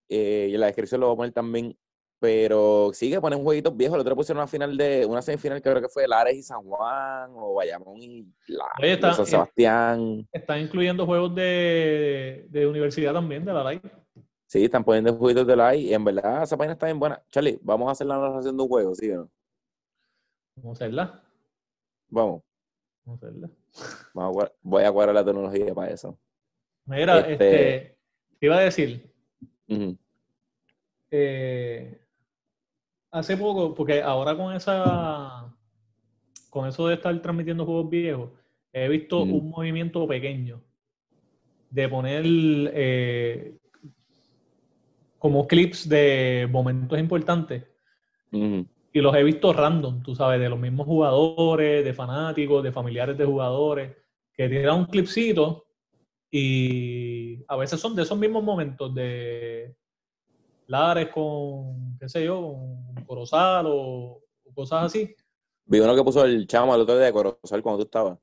[0.07, 1.77] Eh, y en la descripción lo voy a poner también.
[2.21, 3.95] Pero sí que ponen jueguitos viejos.
[3.95, 6.61] El otro pusieron una final de, una semifinal que creo que fue Lares y San
[6.63, 10.27] Juan, o Bayamón y, la, Oye, está- y San Sebastián.
[10.33, 13.81] Están incluyendo juegos de, de universidad también, de la live.
[14.47, 17.23] Sí, están poniendo jueguitos de la y en verdad esa página está bien buena.
[17.29, 19.29] Charlie, vamos a hacer la narración de un juego, ¿sí o no?
[20.55, 21.23] Vamos a hacerla.
[22.09, 22.41] Vamos.
[23.05, 23.49] Vamos a hacerla.
[24.13, 26.17] Vamos a cuadrar- voy a cuadrar la tecnología para eso.
[26.85, 27.97] Mira, Este- este,
[28.39, 29.09] te iba a decir,
[31.11, 32.01] eh,
[33.11, 35.53] hace poco, porque ahora con esa,
[36.49, 38.29] con eso de estar transmitiendo juegos viejos,
[38.71, 40.61] he visto un movimiento pequeño
[41.69, 43.57] de poner eh,
[45.17, 47.65] como clips de momentos importantes.
[48.31, 53.17] Y los he visto random, tú sabes, de los mismos jugadores, de fanáticos, de familiares
[53.17, 53.95] de jugadores,
[54.33, 55.65] que tiran un clipcito
[56.31, 59.75] y a veces son de esos mismos momentos de
[60.69, 62.39] Lares con, qué sé yo,
[62.93, 65.15] con Corozal o, o cosas así.
[65.65, 68.19] Vi uno que puso el chamo el otro día de Corozal cuando tú estabas.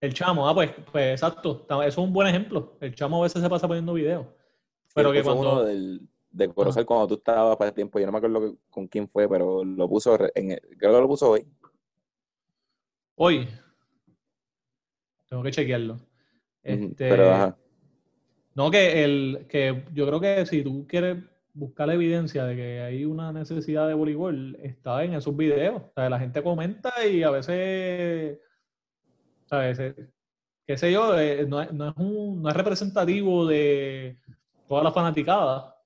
[0.00, 2.76] El chamo, ah, pues, pues exacto, eso es un buen ejemplo.
[2.80, 4.26] El chamo a veces se pasa poniendo videos.
[4.94, 6.00] Pero que puso cuando- uno del,
[6.32, 8.00] de Corozal cuando tú estabas para ese tiempo.
[8.00, 11.00] Yo no me acuerdo que- con quién fue, pero lo puso, en el- creo que
[11.00, 11.46] lo puso hoy.
[13.14, 13.48] Hoy,
[15.28, 16.00] tengo que chequearlo.
[16.64, 17.56] Este, Pero ajá.
[18.54, 21.18] No, que, el, que yo creo que si tú quieres
[21.54, 25.82] buscar la evidencia de que hay una necesidad de voleibol, está en esos videos.
[25.82, 28.38] O sea, la gente comenta y a veces,
[29.46, 29.78] ¿sabes?
[29.78, 29.94] Eh,
[30.66, 34.18] qué sé yo, eh, no, es, no es un- no es representativo de
[34.68, 35.76] toda la fanaticada,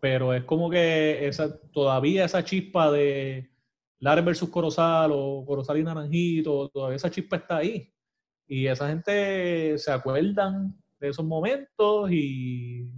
[0.00, 3.50] pero es como que esa, todavía esa chispa de
[4.00, 7.92] Lares versus Corozal o Corozal y Naranjito, todavía esa chispa está ahí.
[8.48, 12.88] Y esa gente se acuerdan de esos momentos y,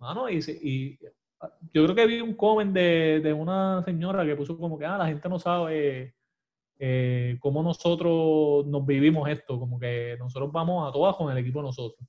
[0.00, 0.98] mano, y,
[1.72, 4.96] yo creo que vi un comment de, de una señora que puso como que, ah,
[4.96, 6.14] la gente no sabe
[6.78, 11.60] eh, cómo nosotros nos vivimos esto, como que nosotros vamos a todas con el equipo
[11.60, 12.08] de nosotros.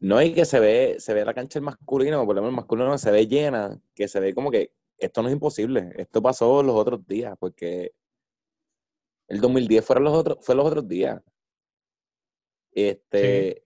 [0.00, 2.56] No, y que se ve, se ve la cancha el masculino, por lo menos el
[2.56, 5.92] masculino se ve llena, que se ve como que esto no es imposible.
[5.96, 7.92] Esto pasó los otros días, porque
[9.26, 11.20] el 2010 fueron los otros, fue los otros días.
[12.72, 13.64] Este,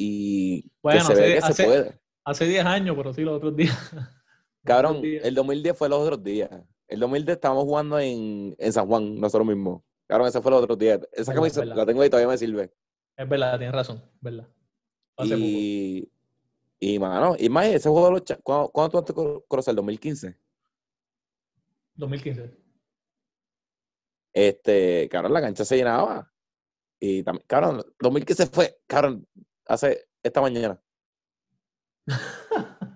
[0.00, 2.00] y que Bueno, se ve hace- que hace- se puede.
[2.24, 3.74] Hace 10 años, pero sí, los otros días.
[4.64, 5.24] Cabrón, otros días.
[5.24, 6.50] el 2010 fue los otros días.
[6.86, 9.82] El 2010 estábamos jugando en, en San Juan, nosotros mismos.
[10.06, 11.00] Cabrón, ese fue los otros días.
[11.12, 11.76] Esa Verdad, camisa verdad.
[11.76, 12.72] la tengo ahí, todavía me sirve.
[13.16, 14.46] Es verdad, tienes razón, verdad.
[15.16, 16.08] Hace Y,
[16.78, 19.72] y, mano, y más ese juego de los ¿cuándo, ¿cuándo tú entraste conocer?
[19.72, 20.38] ¿El 2015?
[21.96, 22.56] 2015.
[24.32, 26.30] Este, cabrón, la cancha se llenaba.
[27.00, 29.26] Y también, cabrón, 2015 fue, cabrón,
[29.68, 30.80] hace esta mañana.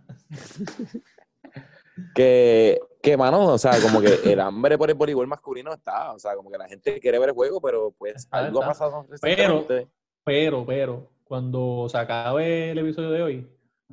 [2.15, 6.19] que, que, mano, o sea, como que el hambre por el voleibol masculino está, o
[6.19, 9.07] sea, como que la gente quiere ver el juego, pero pues Está, algo ha pasado
[9.09, 9.89] recientemente.
[10.25, 13.47] Pero, pero, cuando se acabe el episodio de hoy,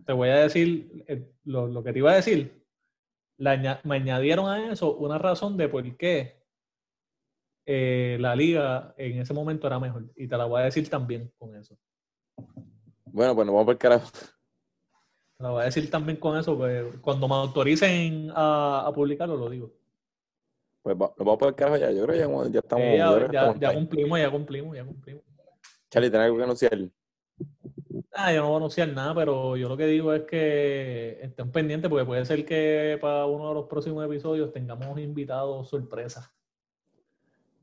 [0.06, 2.64] te voy a decir eh, lo, lo que te iba a decir.
[3.38, 6.40] Me añadieron a eso una razón de por qué
[7.66, 10.12] eh, la liga en ese momento era mejor.
[10.16, 11.78] Y te la voy a decir también con eso.
[13.12, 14.10] Bueno, pues nos vamos por el carajo.
[15.38, 19.38] Te la voy a decir también con eso, pues, cuando me autoricen a, a publicarlo,
[19.38, 19.72] lo digo.
[20.82, 21.92] Pues va- nos vamos por el carajo ya.
[21.92, 22.86] Yo creo que ya, ya estamos.
[22.86, 23.80] Eh, creo ya, que ya- estamos ya time.
[23.82, 25.24] cumplimos, ya cumplimos, ya cumplimos.
[25.90, 26.78] Charlie, ¿tenés algo que anunciar?
[28.14, 31.52] Ah, yo no voy a anunciar nada, pero yo lo que digo es que estén
[31.52, 36.32] pendientes porque puede ser que para uno de los próximos episodios tengamos invitados sorpresa.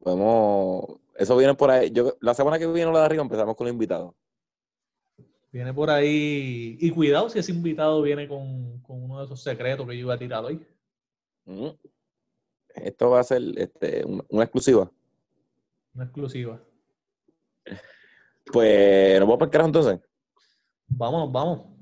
[0.01, 0.99] Podemos.
[1.15, 1.91] Eso viene por ahí.
[1.91, 4.15] Yo, la semana que viene, la de arriba, empezamos con los invitados.
[5.57, 6.77] Viene por ahí.
[6.79, 10.13] Y cuidado si ese invitado viene con, con uno de esos secretos que yo iba
[10.13, 10.61] a tirar hoy.
[11.47, 11.69] Mm.
[12.75, 14.93] Esto va a ser este, un- una exclusiva.
[15.95, 16.63] Una exclusiva.
[18.53, 20.01] Pues nos vamos para el carajo entonces.
[20.89, 21.75] Vámonos, vamos.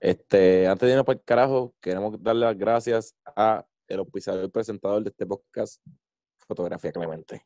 [0.00, 4.48] Este, antes de irnos para el carajo, queremos darle las gracias a el auspiciador y
[4.48, 5.82] presentador de este podcast,
[6.38, 7.44] Fotografía Clemente.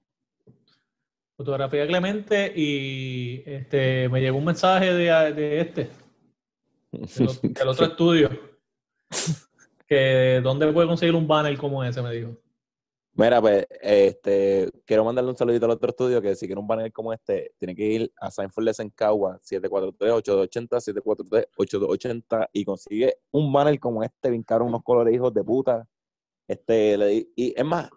[1.36, 5.90] Fotografía Clemente y este me llegó un mensaje de, de este,
[6.92, 8.30] del, otro estudio.
[9.86, 12.36] Que dónde puede conseguir un banner como ese, me dijo.
[13.12, 16.92] Mira, pues, este, quiero mandarle un saludito al otro estudio que si quiere un banner
[16.92, 23.78] como este, tiene que ir a Sanford en Cagua, 743-8280, 743-8280 y consigue un banner
[23.78, 25.86] como este, bien caro, unos colores hijos de puta.
[26.48, 27.88] Este, le y es más,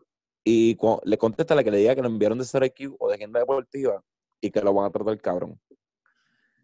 [0.49, 3.15] y le contesta a la que le diga que lo enviaron de CRQ o de
[3.15, 4.01] agenda deportiva
[4.41, 5.59] y que lo van a tratar cabrón.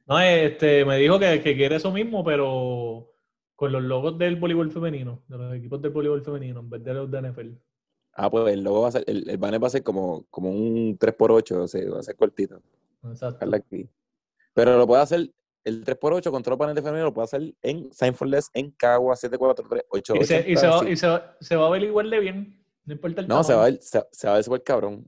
[0.08, 3.12] No, este, me dijo que, que quiere eso mismo, pero
[3.56, 6.94] con los logos del voleibol femenino, de los equipos del voleibol femenino, en vez de
[6.94, 7.50] los de NFL.
[8.14, 10.50] Ah, pues el logo va a ser, el, el banner va a ser como, como
[10.50, 12.62] un 3x8, o sea, va a ser cortito.
[13.04, 13.46] Exacto.
[13.56, 13.90] Aquí.
[14.54, 15.32] Pero lo puede hacer,
[15.64, 19.84] el 3x8 con todos los paneles femenino, lo puede hacer en Sanfordless, en Cagua, 743
[20.22, 22.64] Y, se, y se va, y se va- se va a ver igual de bien,
[22.86, 25.08] no importa el No, se va a ver, se, se va a ver súper cabrón.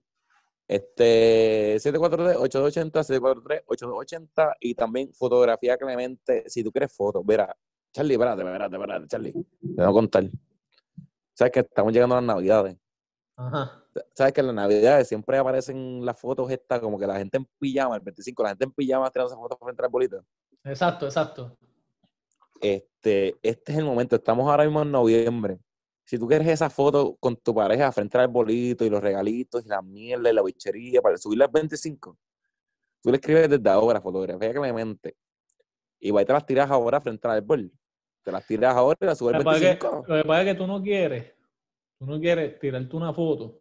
[0.67, 6.43] Este, 743-8280, 743-8280 y también fotografía Clemente.
[6.49, 7.55] Si tú quieres fotos, verá,
[7.93, 9.31] Charlie, espérate, espérate, espérate, Charlie.
[9.31, 10.29] Te voy a contar.
[11.33, 12.77] Sabes que estamos llegando a las navidades.
[13.37, 13.83] Ajá.
[14.13, 17.47] Sabes que en las navidades siempre aparecen las fotos estas, como que la gente en
[17.59, 20.23] pijama, el 25, la gente en pijama tirándose fotos frente al bolito.
[20.63, 21.57] Exacto, exacto.
[22.59, 24.15] Este, este es el momento.
[24.15, 25.59] Estamos ahora mismo en noviembre.
[26.07, 29.67] Si tú quieres esa foto con tu pareja frente al bolito y los regalitos y
[29.67, 32.17] la mierda y la bichería para subirla al 25,
[33.03, 35.17] tú le escribes desde ahora fotografía Clemente
[35.99, 37.69] y va y te las tiras ahora frente al árbol.
[38.23, 40.05] Te las tiras ahora y las subes Lo al que, pasa es que, 25.
[40.07, 41.33] lo que pasa es que tú no quieres,
[41.99, 43.59] tú no quieres tirarte una foto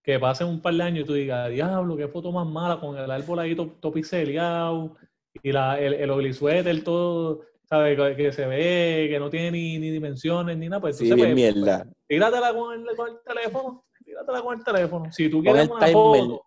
[0.00, 2.96] que pase un par de años y tú digas, diablo, qué foto más mala con
[2.96, 4.94] el árbol ahí to- todo pixeleado
[5.42, 7.96] y la, el, el sweater todo, ¿sabes?
[7.96, 10.80] Que, que se ve, que no tiene ni, ni dimensiones ni nada.
[10.80, 11.86] Pues Sí, entonces, bien pues, mierda.
[12.08, 15.12] tíratela con el, con el teléfono, tíratela con el teléfono.
[15.12, 16.46] Si tú quieres una foto,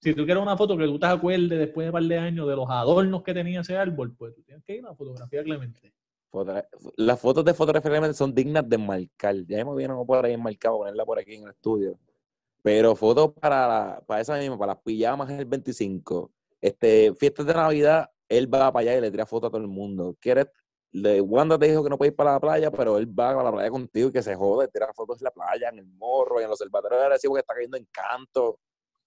[0.00, 2.48] si tú quieres una foto que tú te acuerdes después de un par de años
[2.48, 5.42] de los adornos que tenía ese árbol, pues tú tienes que ir a la fotografía
[5.42, 5.92] Clemente.
[6.96, 9.34] Las fotos de fotografía Clemente son dignas de marcar.
[9.46, 11.98] Ya me vieron por ahí enmarcado, ponerla por aquí en el estudio.
[12.62, 16.30] Pero fotos para, la- para esa misma, para las pijamas el 25.
[16.60, 18.08] Este, fiestas de Navidad,
[18.38, 20.16] él va para allá y le tira fotos a todo el mundo.
[20.20, 20.46] ¿Quieres?
[20.92, 23.42] Le, Wanda te dijo que no puede ir para la playa, pero él va a
[23.42, 26.40] la playa contigo y que se jode, tira fotos en la playa, en el morro,
[26.40, 28.58] y en los observatorios de Arecibo que está cayendo en canto.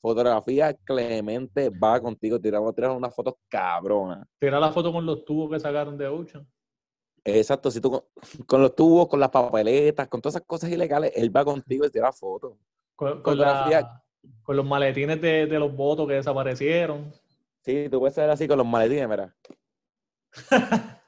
[0.02, 4.28] Fotografía Clemente va contigo, tiramos tirar unas fotos cabronas.
[4.40, 6.48] Tira la foto con los tubos que sacaron de Ocean.
[7.24, 8.02] Exacto, si tú con,
[8.46, 11.90] con los tubos, con las papeletas, con todas esas cosas ilegales, él va contigo y
[11.90, 12.54] te da fotos.
[12.96, 14.02] Con, con la-
[14.44, 17.12] con los maletines de, de los votos que desaparecieron.
[17.66, 19.36] Sí, tú puedes ser así con los maletines, mira.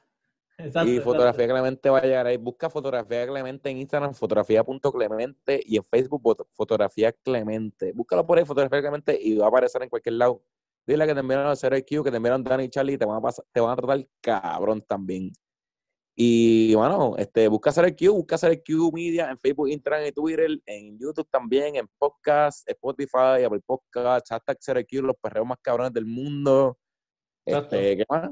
[0.60, 1.12] Exacto, y exacto.
[1.12, 2.36] fotografía Clemente va a llegar ahí.
[2.36, 7.92] Busca fotografía Clemente en Instagram, fotografía.clemente y en Facebook, foto- fotografía Clemente.
[7.92, 10.42] Búscalo por ahí, fotografía Clemente, y va a aparecer en cualquier lado.
[10.84, 13.18] Dile que te enviaron al 0IQ, que te enviaron Dani y Charlie y te van
[13.18, 15.30] a, pasar, te van a tratar cabrón también.
[16.20, 21.28] Y bueno, este, busca 0IQ, busca 0IQ Media en Facebook, Instagram y Twitter, en YouTube
[21.30, 26.76] también, en podcast, Spotify, Apple Podcast, hashtag 0IQ, los perreos más cabrones del mundo.
[27.46, 27.76] Exacto.
[27.76, 28.30] Este, ¿Qué más?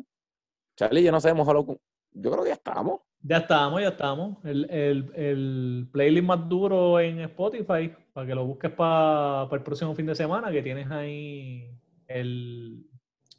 [0.76, 1.78] Charlie, yo no sé, con-
[2.10, 3.02] Yo creo que ya estamos.
[3.22, 4.44] Ya estamos, ya estamos.
[4.44, 9.94] El, el- el playlist más duro en Spotify, para que lo busques para el próximo
[9.94, 11.70] fin de semana, que tienes ahí
[12.08, 12.84] el,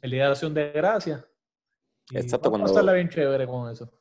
[0.00, 1.22] el Día de Acción de Gracias.
[2.12, 3.92] Exacto, cuando- pasarla bien chévere con eso.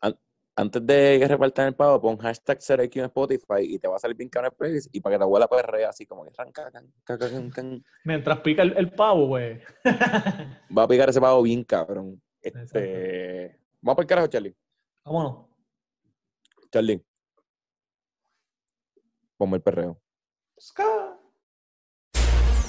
[0.59, 3.99] Antes de que repartan el pavo, pon hashtag CeroIQ en Spotify y te va a
[3.99, 6.71] salir bien cabrón el playlist y para que te abuela perrea así como que ranca,
[6.71, 7.85] can, ca, ca, can, can.
[8.05, 9.61] Mientras pica el, el pavo, pues.
[10.75, 12.19] Va a picar ese pavo bien cabrón.
[12.41, 13.59] Este...
[13.81, 14.55] Vamos para el carajo, Charlie.
[15.05, 15.45] Vámonos.
[16.71, 17.05] Charlie.
[19.37, 20.01] Ponme el perreo.
[20.59, 21.19] Ska.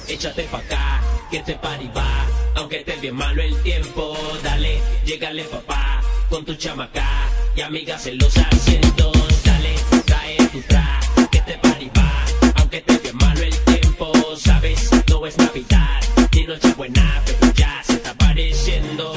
[0.06, 2.26] Échate pa' acá, que este party va.
[2.56, 4.76] Aunque esté bien malo el tiempo, dale,
[5.06, 7.27] llégale papá, con tu chamaca
[7.58, 12.24] y amigas en los asientos, dale, trae tu tra, que party va.
[12.56, 16.00] Aunque esté bien malo el tiempo, sabes, no es Navidad,
[16.32, 19.12] ni noche buena, pero ya se está apareciendo.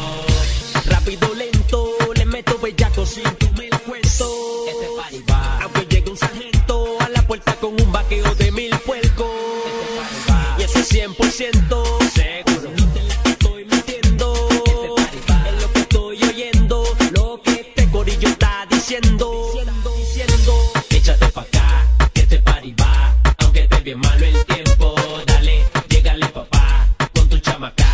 [0.86, 4.66] Rápido, lento, le meto bellaco sin tú me lo cuento.
[4.68, 5.24] Este party.
[5.62, 9.30] Aunque llegue un sargento a la puerta con un vaqueo de mil puercos.
[10.58, 10.62] Este.
[10.62, 12.01] Y eso es 100%
[18.96, 19.94] está diciendo.
[19.98, 20.72] Diciendo.
[20.90, 23.16] Échate pa' acá, que este party va.
[23.40, 27.88] Aunque esté bien malo el tiempo, dale, llégale papá, con tu chamaca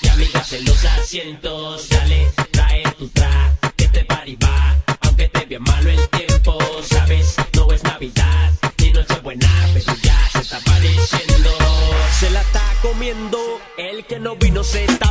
[0.00, 4.76] y amigas en los asientos, dale, trae tu tra, que este party va.
[5.02, 10.28] Aunque esté bien malo el tiempo, sabes, no es Navidad, ni noche buena, pero ya
[10.32, 11.50] se está apareciendo.
[12.18, 13.38] Se la está comiendo,
[13.76, 15.03] el que no vino se está